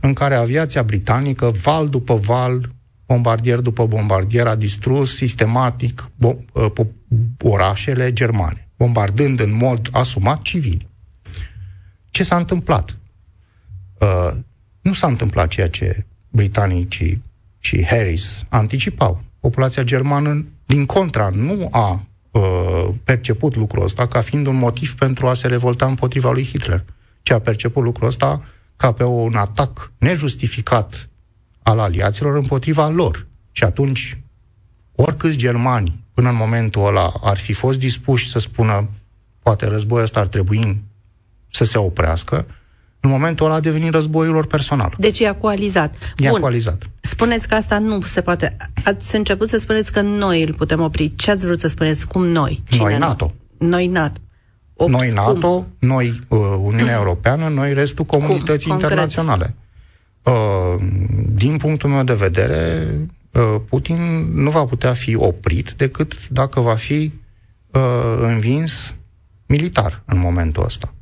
în 0.00 0.12
care 0.12 0.34
aviația 0.34 0.82
britanică, 0.82 1.50
val 1.50 1.88
după 1.88 2.16
val, 2.16 2.74
bombardier 3.06 3.58
după 3.58 3.86
bombardier, 3.86 4.46
a 4.46 4.54
distrus 4.54 5.14
sistematic 5.16 6.10
bo- 6.10 6.44
uh, 6.52 6.86
orașele 7.42 8.12
germane, 8.12 8.68
bombardând 8.76 9.40
în 9.40 9.52
mod 9.52 9.88
asumat 9.92 10.42
civili. 10.42 10.88
Ce 12.10 12.24
s-a 12.24 12.36
întâmplat? 12.36 12.98
Uh, 14.00 14.36
nu 14.80 14.92
s-a 14.92 15.06
întâmplat 15.06 15.48
ceea 15.48 15.68
ce 15.68 16.04
britanicii 16.28 17.22
și 17.58 17.84
Harris 17.84 18.44
anticipau. 18.48 19.22
Populația 19.40 19.82
germană, 19.82 20.46
din 20.66 20.86
contra, 20.86 21.28
nu 21.28 21.68
a 21.70 21.90
uh, 21.90 22.00
perceput 23.04 23.56
lucrul 23.56 23.84
ăsta 23.84 24.06
ca 24.06 24.20
fiind 24.20 24.46
un 24.46 24.56
motiv 24.56 24.94
pentru 24.94 25.26
a 25.26 25.34
se 25.34 25.46
revolta 25.46 25.86
împotriva 25.86 26.30
lui 26.30 26.44
Hitler, 26.44 26.84
ci 27.22 27.30
a 27.30 27.38
perceput 27.38 27.82
lucrul 27.82 28.08
ăsta 28.08 28.42
ca 28.76 28.92
pe 28.92 29.04
un 29.04 29.34
atac 29.34 29.92
nejustificat 29.98 31.08
al 31.62 31.78
aliaților 31.78 32.36
împotriva 32.36 32.88
lor. 32.88 33.26
Și 33.52 33.64
atunci, 33.64 34.20
oricâți 34.94 35.36
germani, 35.36 36.04
până 36.14 36.28
în 36.28 36.36
momentul 36.36 36.86
ăla, 36.86 37.12
ar 37.22 37.38
fi 37.38 37.52
fost 37.52 37.78
dispuși 37.78 38.30
să 38.30 38.38
spună 38.38 38.88
poate 39.42 39.66
războiul 39.66 40.04
ăsta 40.04 40.20
ar 40.20 40.26
trebui 40.26 40.82
să 41.50 41.64
se 41.64 41.78
oprească, 41.78 42.46
în 43.08 43.14
momentul 43.14 43.46
ăla 43.46 43.54
a 43.54 43.60
devenit 43.60 43.92
războiul 43.92 44.32
lor 44.32 44.46
personal. 44.46 44.94
Deci 44.98 45.18
e 45.18 45.36
coalizat. 45.40 45.94
E 46.16 46.28
Bun. 46.28 46.40
coalizat. 46.40 46.82
Spuneți 47.00 47.48
că 47.48 47.54
asta 47.54 47.78
nu 47.78 48.00
se 48.00 48.20
poate. 48.20 48.56
Ați 48.84 49.16
început 49.16 49.48
să 49.48 49.58
spuneți 49.58 49.92
că 49.92 50.00
noi 50.00 50.42
îl 50.42 50.54
putem 50.54 50.80
opri. 50.80 51.12
Ce 51.16 51.30
ați 51.30 51.46
vrut 51.46 51.60
să 51.60 51.68
spuneți? 51.68 52.06
Cum 52.06 52.26
noi? 52.26 52.62
Cine 52.68 52.82
noi 52.82 52.98
NATO. 52.98 53.32
Noi 53.58 53.86
NATO. 53.86 54.20
Ops, 54.74 54.90
noi 54.92 55.10
NATO, 55.14 55.48
cum? 55.48 55.66
noi 55.78 56.20
uh, 56.28 56.38
Uniunea 56.60 56.94
Europeană, 57.02 57.48
noi 57.48 57.72
restul 57.72 58.04
comunității 58.04 58.66
cum? 58.66 58.78
internaționale. 58.80 59.54
Uh, 60.22 60.82
din 61.28 61.56
punctul 61.56 61.90
meu 61.90 62.02
de 62.02 62.14
vedere, 62.14 62.86
uh, 63.32 63.60
Putin 63.68 64.30
nu 64.34 64.50
va 64.50 64.64
putea 64.64 64.92
fi 64.92 65.16
oprit 65.16 65.70
decât 65.70 66.28
dacă 66.28 66.60
va 66.60 66.74
fi 66.74 67.12
uh, 67.70 67.80
învins 68.20 68.94
militar 69.46 70.02
în 70.04 70.18
momentul 70.18 70.64
ăsta. 70.64 70.92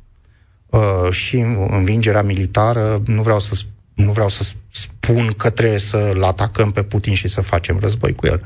Uh, 0.77 1.11
și 1.11 1.45
învingerea 1.69 2.21
militară, 2.21 3.01
nu 3.05 3.21
vreau 3.21 3.39
să 3.39 3.53
nu 3.93 4.11
vreau 4.11 4.27
să 4.27 4.43
spun 4.71 5.31
că 5.37 5.49
trebuie 5.49 5.79
să-l 5.79 6.23
atacăm 6.23 6.71
pe 6.71 6.83
Putin 6.83 7.13
și 7.13 7.27
să 7.27 7.41
facem 7.41 7.77
război 7.81 8.15
cu 8.15 8.25
el. 8.25 8.41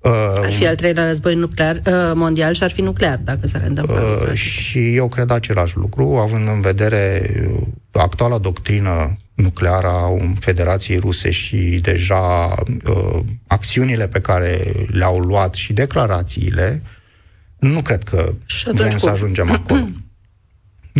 Uh, 0.00 0.12
ar 0.44 0.52
fi 0.52 0.66
al 0.66 0.74
treilea 0.74 1.06
război 1.06 1.34
nuclear, 1.34 1.76
uh, 1.76 2.12
mondial 2.14 2.54
și 2.54 2.62
ar 2.62 2.70
fi 2.70 2.80
nuclear, 2.80 3.20
dacă 3.24 3.46
s-ar 3.46 3.62
întâmpla. 3.66 4.00
Uh, 4.00 4.32
și 4.32 4.94
eu 4.94 5.08
cred 5.08 5.30
același 5.30 5.76
lucru, 5.76 6.04
având 6.04 6.48
în 6.48 6.60
vedere 6.60 7.30
uh, 7.52 7.66
actuala 7.92 8.38
doctrină 8.38 9.16
nucleară 9.34 9.86
a 9.86 10.16
Federației 10.40 10.98
Ruse 10.98 11.30
și 11.30 11.56
deja 11.82 12.54
uh, 12.86 13.20
acțiunile 13.46 14.08
pe 14.08 14.20
care 14.20 14.72
le-au 14.86 15.18
luat 15.18 15.54
și 15.54 15.72
declarațiile, 15.72 16.82
nu 17.58 17.82
cred 17.82 18.02
că 18.02 18.32
vrem 18.72 18.88
cum? 18.88 18.98
să 18.98 19.08
ajungem 19.08 19.50
acolo. 19.50 19.88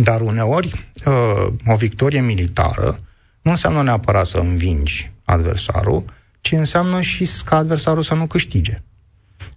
Dar 0.03 0.21
uneori, 0.21 0.91
uh, 1.05 1.53
o 1.65 1.75
victorie 1.75 2.21
militară 2.21 2.99
nu 3.41 3.51
înseamnă 3.51 3.83
neapărat 3.83 4.25
să 4.25 4.37
învingi 4.37 5.11
adversarul, 5.23 6.05
ci 6.41 6.51
înseamnă 6.51 7.01
și 7.01 7.27
ca 7.45 7.55
adversarul 7.55 8.03
să 8.03 8.13
nu 8.13 8.27
câștige. 8.27 8.83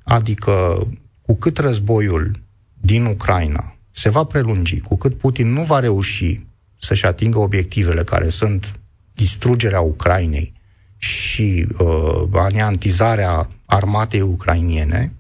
Adică, 0.03 0.87
cu 1.23 1.37
cât 1.37 1.59
războiul 1.59 2.41
din 2.81 3.05
Ucraina 3.05 3.75
se 3.91 4.09
va 4.09 4.25
prelungi, 4.25 4.81
cu 4.81 4.97
cât 4.97 5.19
Putin 5.19 5.53
nu 5.53 5.63
va 5.63 5.79
reuși 5.79 6.47
să-și 6.79 7.07
atingă 7.07 7.39
obiectivele 7.39 8.05
care 8.05 8.29
sunt 8.29 8.81
distrugerea 9.15 9.81
Ucrainei 9.81 10.53
și 10.97 11.67
uh, 11.79 12.23
aneantizarea 12.33 13.51
armatei 13.67 14.21
ucrainiene, 14.21 15.13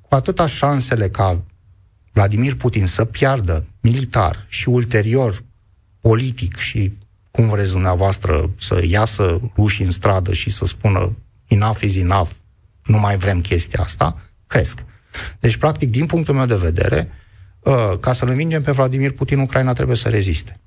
cu 0.00 0.14
atâta 0.14 0.46
șansele 0.46 1.08
ca 1.08 1.42
Vladimir 2.12 2.54
Putin 2.54 2.86
să 2.86 3.04
piardă 3.04 3.66
militar 3.80 4.46
și 4.48 4.68
ulterior 4.68 5.44
politic 6.00 6.56
și 6.56 6.92
cum 7.30 7.48
vreți 7.48 7.72
dumneavoastră 7.72 8.50
să 8.58 8.82
iasă 8.86 9.40
rușii 9.56 9.84
în 9.84 9.90
stradă 9.90 10.32
și 10.32 10.50
să 10.50 10.64
spună 10.64 11.16
enough 11.46 11.80
is 11.80 11.96
enough, 11.96 12.30
nu 12.84 12.98
mai 12.98 13.16
vrem 13.16 13.40
chestia 13.40 13.82
asta, 13.82 14.14
cresc. 14.46 14.84
Deci, 15.40 15.56
practic, 15.56 15.90
din 15.90 16.06
punctul 16.06 16.34
meu 16.34 16.46
de 16.46 16.54
vedere, 16.54 17.10
uh, 17.60 17.98
ca 18.00 18.12
să-l 18.12 18.28
învingem 18.28 18.62
pe 18.62 18.72
Vladimir 18.72 19.12
Putin, 19.12 19.38
Ucraina 19.38 19.72
trebuie 19.72 19.96
să 19.96 20.08
reziste. 20.08 20.60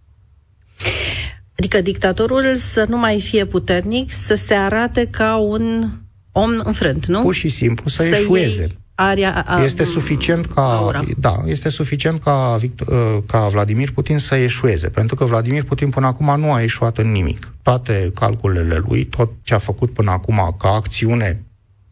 Adică 1.57 1.81
dictatorul 1.81 2.55
să 2.55 2.85
nu 2.89 2.97
mai 2.97 3.21
fie 3.21 3.45
puternic, 3.45 4.11
să 4.11 4.35
se 4.35 4.53
arate 4.53 5.07
ca 5.07 5.37
un 5.37 5.89
om 6.31 6.61
înfrânt, 6.63 7.05
nu? 7.05 7.21
Pur 7.21 7.33
și 7.33 7.49
simplu 7.49 7.89
să, 7.89 8.03
să 8.03 8.15
eșueze. 8.15 8.61
Iei 8.61 8.80
aria, 9.07 9.43
a, 9.47 9.63
este 9.63 9.83
suficient 9.83 10.45
ca 10.45 10.75
aura. 10.75 11.03
da, 11.17 11.35
este 11.45 11.69
suficient 11.69 12.23
ca, 12.23 12.57
uh, 12.61 13.17
ca 13.27 13.47
Vladimir 13.47 13.91
Putin 13.91 14.17
să 14.19 14.35
eșueze, 14.35 14.89
pentru 14.89 15.15
că 15.15 15.25
Vladimir 15.25 15.63
Putin 15.63 15.89
până 15.89 16.05
acum 16.05 16.39
nu 16.39 16.53
a 16.53 16.61
eșuat 16.61 16.97
în 16.97 17.11
nimic. 17.11 17.51
Toate 17.61 18.11
calculele 18.15 18.83
lui, 18.87 19.05
tot 19.05 19.29
ce 19.43 19.53
a 19.53 19.57
făcut 19.57 19.93
până 19.93 20.11
acum 20.11 20.55
ca 20.59 20.69
acțiune 20.69 21.45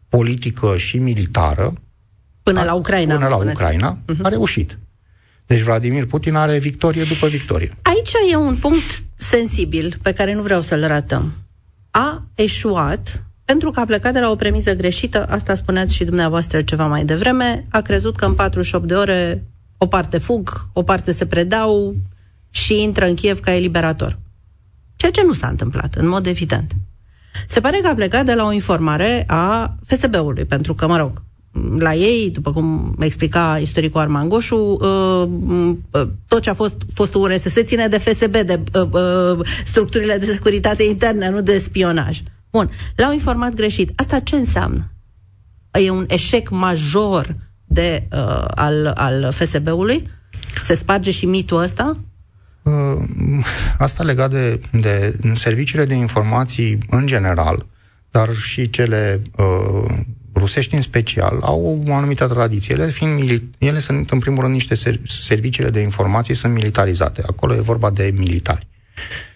politică 0.08 0.76
și 0.76 0.98
militară 0.98 1.72
până 2.42 2.60
a, 2.60 2.64
la 2.64 2.74
Ucraina, 2.74 3.14
până 3.14 3.28
la 3.28 3.36
Ucraina 3.36 3.98
uh-huh. 3.98 4.22
a 4.22 4.28
reușit. 4.28 4.78
Deci 5.46 5.60
Vladimir 5.60 6.06
Putin 6.06 6.34
are 6.34 6.58
victorie 6.58 7.02
după 7.02 7.26
victorie. 7.26 7.76
Aici 7.82 8.12
e 8.32 8.36
un 8.36 8.56
punct 8.56 9.02
sensibil 9.16 9.96
pe 10.02 10.12
care 10.12 10.34
nu 10.34 10.42
vreau 10.42 10.60
să-l 10.60 10.86
ratăm. 10.86 11.32
A 11.90 12.24
eșuat 12.34 13.24
pentru 13.50 13.70
că 13.70 13.80
a 13.80 13.84
plecat 13.84 14.12
de 14.12 14.20
la 14.20 14.30
o 14.30 14.34
premisă 14.34 14.74
greșită, 14.74 15.26
asta 15.28 15.54
spuneați 15.54 15.94
și 15.94 16.04
dumneavoastră 16.04 16.62
ceva 16.62 16.86
mai 16.86 17.04
devreme, 17.04 17.64
a 17.70 17.80
crezut 17.80 18.16
că 18.16 18.24
în 18.24 18.34
48 18.34 18.86
de 18.88 18.94
ore 18.94 19.44
o 19.78 19.86
parte 19.86 20.18
fug, 20.18 20.66
o 20.72 20.82
parte 20.82 21.12
se 21.12 21.26
predau 21.26 21.94
și 22.50 22.82
intră 22.82 23.06
în 23.06 23.14
Kiev 23.14 23.40
ca 23.40 23.54
eliberator. 23.54 24.18
Ceea 24.96 25.10
ce 25.10 25.22
nu 25.24 25.32
s-a 25.32 25.48
întâmplat, 25.48 25.94
în 25.94 26.08
mod 26.08 26.26
evident. 26.26 26.72
Se 27.48 27.60
pare 27.60 27.78
că 27.82 27.88
a 27.88 27.94
plecat 27.94 28.24
de 28.24 28.34
la 28.34 28.44
o 28.44 28.52
informare 28.52 29.24
a 29.26 29.74
FSB-ului, 29.86 30.44
pentru 30.44 30.74
că, 30.74 30.86
mă 30.86 30.96
rog, 30.96 31.22
la 31.78 31.94
ei, 31.94 32.30
după 32.30 32.52
cum 32.52 32.96
explica 33.00 33.58
istoricul 33.60 34.00
Arman 34.00 34.28
Goșu, 34.28 34.56
uh, 34.56 35.28
uh, 35.90 36.08
tot 36.28 36.42
ce 36.42 36.50
a 36.50 36.54
fost 36.54 36.76
fost 36.94 37.14
URSS 37.14 37.62
ține 37.62 37.88
de 37.88 37.98
FSB, 37.98 38.36
de 38.36 38.60
uh, 38.74 39.46
structurile 39.64 40.16
de 40.16 40.26
securitate 40.26 40.82
interne, 40.82 41.30
nu 41.30 41.40
de 41.40 41.58
spionaj. 41.58 42.22
Bun, 42.50 42.70
l-au 42.96 43.12
informat 43.12 43.54
greșit. 43.54 43.92
Asta 43.94 44.20
ce 44.20 44.36
înseamnă? 44.36 44.92
E 45.82 45.90
un 45.90 46.04
eșec 46.08 46.48
major 46.48 47.36
de, 47.64 48.08
uh, 48.12 48.44
al, 48.54 48.86
al 48.86 49.32
FSB-ului? 49.32 50.02
Se 50.62 50.74
sparge 50.74 51.10
și 51.10 51.26
mitul 51.26 51.62
ăsta? 51.62 51.98
Uh, 52.62 53.02
asta 53.78 54.02
legat 54.02 54.30
de, 54.30 54.60
de 54.72 55.16
serviciile 55.34 55.84
de 55.84 55.94
informații 55.94 56.78
în 56.90 57.06
general, 57.06 57.66
dar 58.10 58.34
și 58.34 58.70
cele 58.70 59.22
uh, 59.36 59.94
rusești 60.34 60.74
în 60.74 60.80
special, 60.80 61.38
au 61.42 61.82
o 61.88 61.94
anumită 61.94 62.26
tradiție. 62.26 62.74
Ele, 62.74 62.86
fiind 62.86 63.22
mili- 63.22 63.48
ele 63.58 63.78
sunt, 63.78 64.10
în 64.10 64.18
primul 64.18 64.40
rând, 64.40 64.52
niște 64.52 64.74
ser- 64.74 65.00
serviciile 65.04 65.70
de 65.70 65.80
informații 65.80 66.34
sunt 66.34 66.52
militarizate. 66.52 67.22
Acolo 67.26 67.54
e 67.54 67.60
vorba 67.60 67.90
de 67.90 68.12
militari. 68.16 68.66
Uh, 68.70 69.29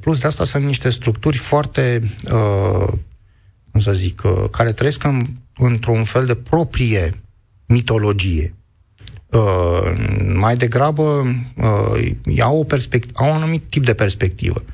plus 0.00 0.18
de 0.18 0.26
asta 0.26 0.44
sunt 0.44 0.64
niște 0.64 0.90
structuri 0.90 1.36
foarte, 1.36 2.02
uh, 2.32 2.92
cum 3.70 3.80
să 3.80 3.92
zic, 3.92 4.22
uh, 4.24 4.44
care 4.50 4.72
trăiesc 4.72 5.04
în, 5.04 5.26
într-un 5.56 6.04
fel 6.04 6.26
de 6.26 6.34
proprie 6.34 7.20
mitologie. 7.66 8.54
Uh, 9.30 9.92
mai 10.34 10.56
degrabă 10.56 11.02
uh, 11.56 12.40
au, 12.40 12.58
o 12.58 12.64
perspect- 12.64 13.10
au 13.14 13.26
un 13.26 13.34
anumit 13.34 13.62
tip 13.68 13.84
de 13.84 13.94
perspectivă. 13.94 14.64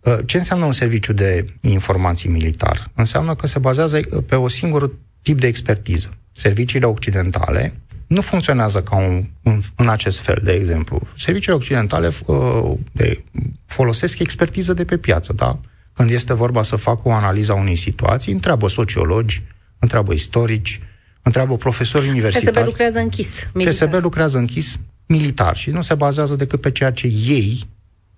Uh, 0.00 0.18
ce 0.24 0.36
înseamnă 0.36 0.64
un 0.64 0.72
serviciu 0.72 1.12
de 1.12 1.54
informații 1.60 2.28
militar? 2.28 2.90
Înseamnă 2.94 3.34
că 3.34 3.46
se 3.46 3.58
bazează 3.58 4.00
pe 4.26 4.34
o 4.34 4.48
singură 4.48 4.90
tip 5.22 5.40
de 5.40 5.46
expertiză. 5.46 6.10
Serviciile 6.32 6.86
occidentale 6.86 7.80
nu 8.08 8.20
funcționează 8.20 8.82
ca 8.82 8.96
un, 8.96 9.24
un, 9.42 9.60
în 9.76 9.88
acest 9.88 10.18
fel, 10.18 10.40
de 10.44 10.52
exemplu. 10.52 11.00
Serviciile 11.16 11.56
occidentale 11.56 12.10
uh, 12.26 12.72
de, 12.92 13.24
folosesc 13.66 14.18
expertiză 14.18 14.72
de 14.72 14.84
pe 14.84 14.96
piață, 14.96 15.32
da? 15.32 15.58
Când 15.92 16.10
este 16.10 16.34
vorba 16.34 16.62
să 16.62 16.76
facă 16.76 17.00
o 17.04 17.12
analiză 17.12 17.52
a 17.52 17.54
unei 17.54 17.76
situații, 17.76 18.32
întreabă 18.32 18.68
sociologi, 18.68 19.42
întreabă 19.78 20.12
istorici, 20.12 20.80
întreabă 21.22 21.56
profesori 21.56 22.08
universitari. 22.08 22.56
FSB 22.56 22.64
lucrează 22.64 22.98
închis. 22.98 23.48
Militar. 23.52 23.88
FSB 23.88 24.02
lucrează 24.02 24.38
închis 24.38 24.78
militar 25.06 25.56
și 25.56 25.70
nu 25.70 25.82
se 25.82 25.94
bazează 25.94 26.34
decât 26.34 26.60
pe 26.60 26.70
ceea 26.70 26.92
ce 26.92 27.06
ei 27.26 27.68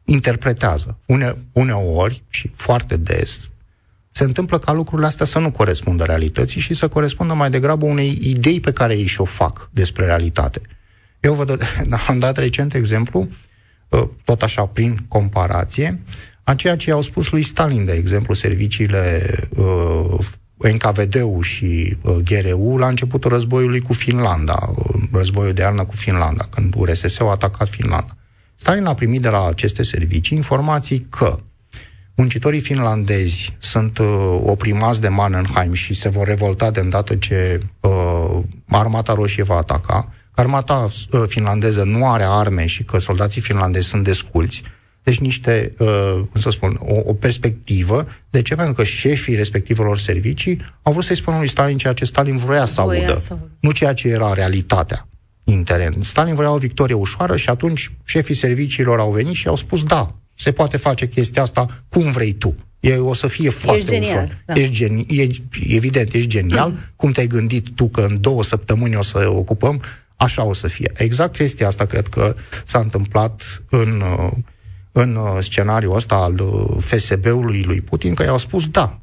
interpretează. 0.04 0.98
Une, 1.06 1.36
uneori 1.52 2.22
și 2.28 2.50
foarte 2.54 2.96
des 2.96 3.49
se 4.20 4.26
întâmplă 4.26 4.58
ca 4.58 4.72
lucrurile 4.72 5.06
astea 5.06 5.26
să 5.26 5.38
nu 5.38 5.50
corespundă 5.50 6.04
realității 6.04 6.60
și 6.60 6.74
să 6.74 6.88
corespundă 6.88 7.34
mai 7.34 7.50
degrabă 7.50 7.86
unei 7.86 8.18
idei 8.22 8.60
pe 8.60 8.72
care 8.72 8.94
ei 8.94 9.06
și-o 9.06 9.24
fac 9.24 9.68
despre 9.72 10.04
realitate. 10.04 10.60
Eu 11.20 11.34
vă 11.34 11.44
dă, 11.44 11.58
am 12.08 12.18
dat 12.18 12.36
recent 12.36 12.74
exemplu 12.74 13.28
uh, 13.88 14.02
tot 14.24 14.42
așa 14.42 14.66
prin 14.66 15.04
comparație, 15.08 16.00
a 16.42 16.54
ceea 16.54 16.76
ce 16.76 16.90
au 16.90 17.02
spus 17.02 17.30
lui 17.30 17.42
Stalin, 17.42 17.84
de 17.84 17.92
exemplu, 17.92 18.34
serviciile 18.34 19.34
uh, 19.48 20.72
NKVD-ul 20.72 21.42
și 21.42 21.96
uh, 22.02 22.14
GRU 22.24 22.76
la 22.76 22.88
începutul 22.88 23.30
războiului 23.30 23.80
cu 23.80 23.92
Finlanda, 23.92 24.72
uh, 24.76 25.02
războiul 25.12 25.52
de 25.52 25.60
iarnă 25.60 25.84
cu 25.84 25.96
Finlanda, 25.96 26.44
când 26.50 26.74
URSS-ul 26.76 27.26
a 27.26 27.30
atacat 27.30 27.68
Finlanda. 27.68 28.16
Stalin 28.54 28.84
a 28.84 28.94
primit 28.94 29.20
de 29.20 29.28
la 29.28 29.46
aceste 29.46 29.82
servicii 29.82 30.36
informații 30.36 31.06
că 31.10 31.38
muncitorii 32.20 32.60
finlandezi 32.60 33.56
sunt 33.58 33.98
uh, 33.98 34.40
oprimați 34.42 35.00
de 35.00 35.08
Mannheim 35.08 35.72
și 35.72 35.94
se 35.94 36.08
vor 36.08 36.26
revolta 36.26 36.70
de 36.70 36.80
îndată 36.80 37.14
ce 37.14 37.60
uh, 37.80 38.38
armata 38.68 39.14
roșie 39.14 39.42
va 39.42 39.56
ataca, 39.56 40.12
că 40.34 40.40
armata 40.40 40.86
uh, 41.10 41.22
finlandeză 41.26 41.82
nu 41.82 42.10
are 42.10 42.24
arme 42.26 42.66
și 42.66 42.84
că 42.84 42.98
soldații 42.98 43.40
finlandezi 43.40 43.88
sunt 43.88 44.04
desculți, 44.04 44.62
deci 45.02 45.18
niște, 45.18 45.72
uh, 45.78 46.20
cum 46.30 46.40
să 46.40 46.50
spun, 46.50 46.78
o, 46.80 46.94
o 47.04 47.12
perspectivă. 47.14 48.06
De 48.30 48.42
ce? 48.42 48.54
Pentru 48.54 48.74
că 48.74 48.84
șefii 48.84 49.34
respectivelor 49.34 49.98
servicii 49.98 50.60
au 50.82 50.92
vrut 50.92 51.04
să-i 51.04 51.16
spună 51.16 51.38
lui 51.38 51.48
Stalin 51.48 51.76
ceea 51.76 51.92
ce 51.92 52.04
Stalin 52.04 52.36
vrea 52.36 52.64
să 52.64 52.80
audă, 52.80 53.18
să... 53.18 53.36
nu 53.60 53.70
ceea 53.70 53.92
ce 53.92 54.08
era 54.08 54.32
realitatea 54.32 55.08
în 55.44 55.62
teren. 55.62 55.94
Stalin 56.00 56.34
vrea 56.34 56.52
o 56.52 56.58
victorie 56.58 56.94
ușoară 56.94 57.36
și 57.36 57.50
atunci 57.50 57.92
șefii 58.04 58.34
serviciilor 58.34 58.98
au 58.98 59.10
venit 59.10 59.34
și 59.34 59.48
au 59.48 59.56
spus 59.56 59.82
da, 59.82 60.14
se 60.40 60.52
poate 60.52 60.76
face 60.76 61.08
chestia 61.08 61.42
asta 61.42 61.66
cum 61.88 62.10
vrei 62.10 62.32
tu. 62.32 62.54
E, 62.80 62.96
o 62.96 63.14
să 63.14 63.26
fie 63.26 63.50
foarte 63.50 63.78
ești 63.78 63.90
genial, 63.90 64.24
ușor. 64.24 64.42
Da. 64.46 64.54
Ești 64.54 64.72
geni, 64.72 65.06
e, 65.08 65.26
evident, 65.76 66.12
ești 66.12 66.28
genial. 66.28 66.70
Mm. 66.70 66.78
Cum 66.96 67.12
te-ai 67.12 67.26
gândit 67.26 67.68
tu 67.74 67.88
că 67.88 68.00
în 68.00 68.20
două 68.20 68.42
săptămâni 68.42 68.96
o 68.96 69.02
să 69.02 69.28
ocupăm, 69.28 69.82
așa 70.16 70.44
o 70.44 70.52
să 70.52 70.68
fie. 70.68 70.92
Exact 70.94 71.36
chestia 71.36 71.66
asta 71.66 71.84
cred 71.84 72.08
că 72.08 72.34
s-a 72.64 72.78
întâmplat 72.78 73.62
în, 73.70 74.02
în 74.92 75.18
scenariul 75.40 75.96
ăsta 75.96 76.14
al 76.14 76.40
FSB-ului 76.78 77.62
lui 77.62 77.80
Putin, 77.80 78.14
că 78.14 78.22
i-au 78.22 78.38
spus 78.38 78.68
da, 78.68 79.00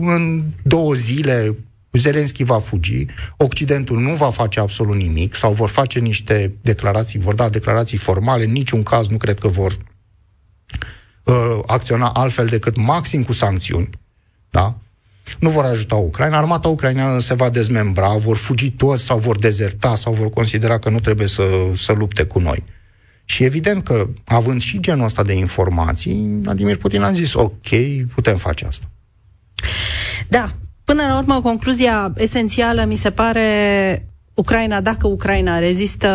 în 0.00 0.44
două 0.62 0.92
zile 0.92 1.54
Zelenski 1.92 2.44
va 2.44 2.58
fugi, 2.58 3.06
Occidentul 3.36 3.98
nu 3.98 4.14
va 4.14 4.30
face 4.30 4.60
absolut 4.60 4.96
nimic 4.96 5.34
sau 5.34 5.52
vor 5.52 5.68
face 5.68 5.98
niște 5.98 6.54
declarații, 6.60 7.18
vor 7.18 7.34
da 7.34 7.48
declarații 7.48 7.98
formale, 7.98 8.44
în 8.44 8.52
niciun 8.52 8.82
caz 8.82 9.08
nu 9.08 9.16
cred 9.16 9.38
că 9.38 9.48
vor 9.48 9.76
uh, 11.24 11.58
acționa 11.66 12.08
altfel 12.08 12.46
decât 12.46 12.76
maxim 12.76 13.22
cu 13.22 13.32
sancțiuni, 13.32 13.90
da? 14.50 14.76
Nu 15.38 15.50
vor 15.50 15.64
ajuta 15.64 15.94
Ucraina, 15.94 16.38
armata 16.38 16.68
ucraineană 16.68 17.18
se 17.18 17.34
va 17.34 17.50
dezmembra, 17.50 18.16
vor 18.16 18.36
fugi 18.36 18.70
toți 18.70 19.04
sau 19.04 19.18
vor 19.18 19.38
dezerta 19.38 19.94
sau 19.94 20.12
vor 20.12 20.30
considera 20.30 20.78
că 20.78 20.90
nu 20.90 21.00
trebuie 21.00 21.26
să, 21.26 21.42
să 21.74 21.92
lupte 21.92 22.24
cu 22.24 22.38
noi. 22.38 22.62
Și 23.24 23.44
evident 23.44 23.84
că, 23.84 24.06
având 24.24 24.60
și 24.60 24.80
genul 24.80 25.04
ăsta 25.04 25.22
de 25.22 25.32
informații, 25.32 26.38
Vladimir 26.42 26.76
Putin 26.76 27.02
a 27.02 27.12
zis, 27.12 27.34
ok, 27.34 27.68
putem 28.14 28.36
face 28.36 28.66
asta. 28.66 28.90
Da, 30.28 30.54
Până 30.84 31.02
la 31.02 31.18
urmă, 31.18 31.40
concluzia 31.40 32.12
esențială 32.16 32.84
mi 32.84 32.96
se 32.96 33.10
pare 33.10 34.08
Ucraina, 34.34 34.80
dacă 34.80 35.06
Ucraina 35.06 35.58
rezistă, 35.58 36.08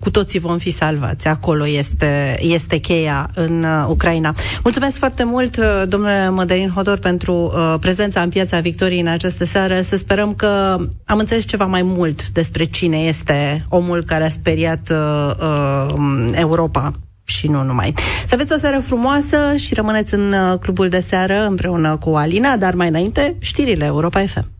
cu 0.00 0.10
toții 0.10 0.38
vom 0.38 0.58
fi 0.58 0.70
salvați. 0.70 1.28
Acolo 1.28 1.66
este, 1.68 2.36
este 2.40 2.78
cheia 2.78 3.30
în 3.34 3.62
uh, 3.62 3.84
Ucraina. 3.88 4.34
Mulțumesc 4.62 4.98
foarte 4.98 5.24
mult, 5.24 5.56
uh, 5.56 5.82
domnule 5.88 6.28
Mădărin 6.28 6.68
Hodor, 6.68 6.98
pentru 6.98 7.34
uh, 7.34 7.74
prezența 7.80 8.20
în 8.20 8.28
piața 8.28 8.60
Victoriei 8.60 9.00
în 9.00 9.06
această 9.06 9.44
seară. 9.44 9.80
Să 9.80 9.96
sperăm 9.96 10.32
că 10.32 10.76
am 11.04 11.18
înțeles 11.18 11.44
ceva 11.44 11.64
mai 11.66 11.82
mult 11.82 12.28
despre 12.28 12.64
cine 12.64 12.98
este 12.98 13.64
omul 13.68 14.04
care 14.04 14.24
a 14.24 14.28
speriat 14.28 14.90
uh, 14.90 15.30
uh, 15.40 16.28
Europa 16.32 16.92
și 17.24 17.46
nu 17.48 17.62
numai. 17.62 17.94
Să 18.26 18.34
aveți 18.34 18.52
o 18.52 18.58
seară 18.58 18.78
frumoasă 18.78 19.56
și 19.56 19.74
rămâneți 19.74 20.14
în 20.14 20.32
uh, 20.32 20.58
clubul 20.58 20.88
de 20.88 21.00
seară 21.00 21.46
împreună 21.46 21.96
cu 21.96 22.10
Alina, 22.10 22.56
dar 22.56 22.74
mai 22.74 22.88
înainte, 22.88 23.36
știrile 23.40 23.84
Europa 23.84 24.20
FM. 24.26 24.59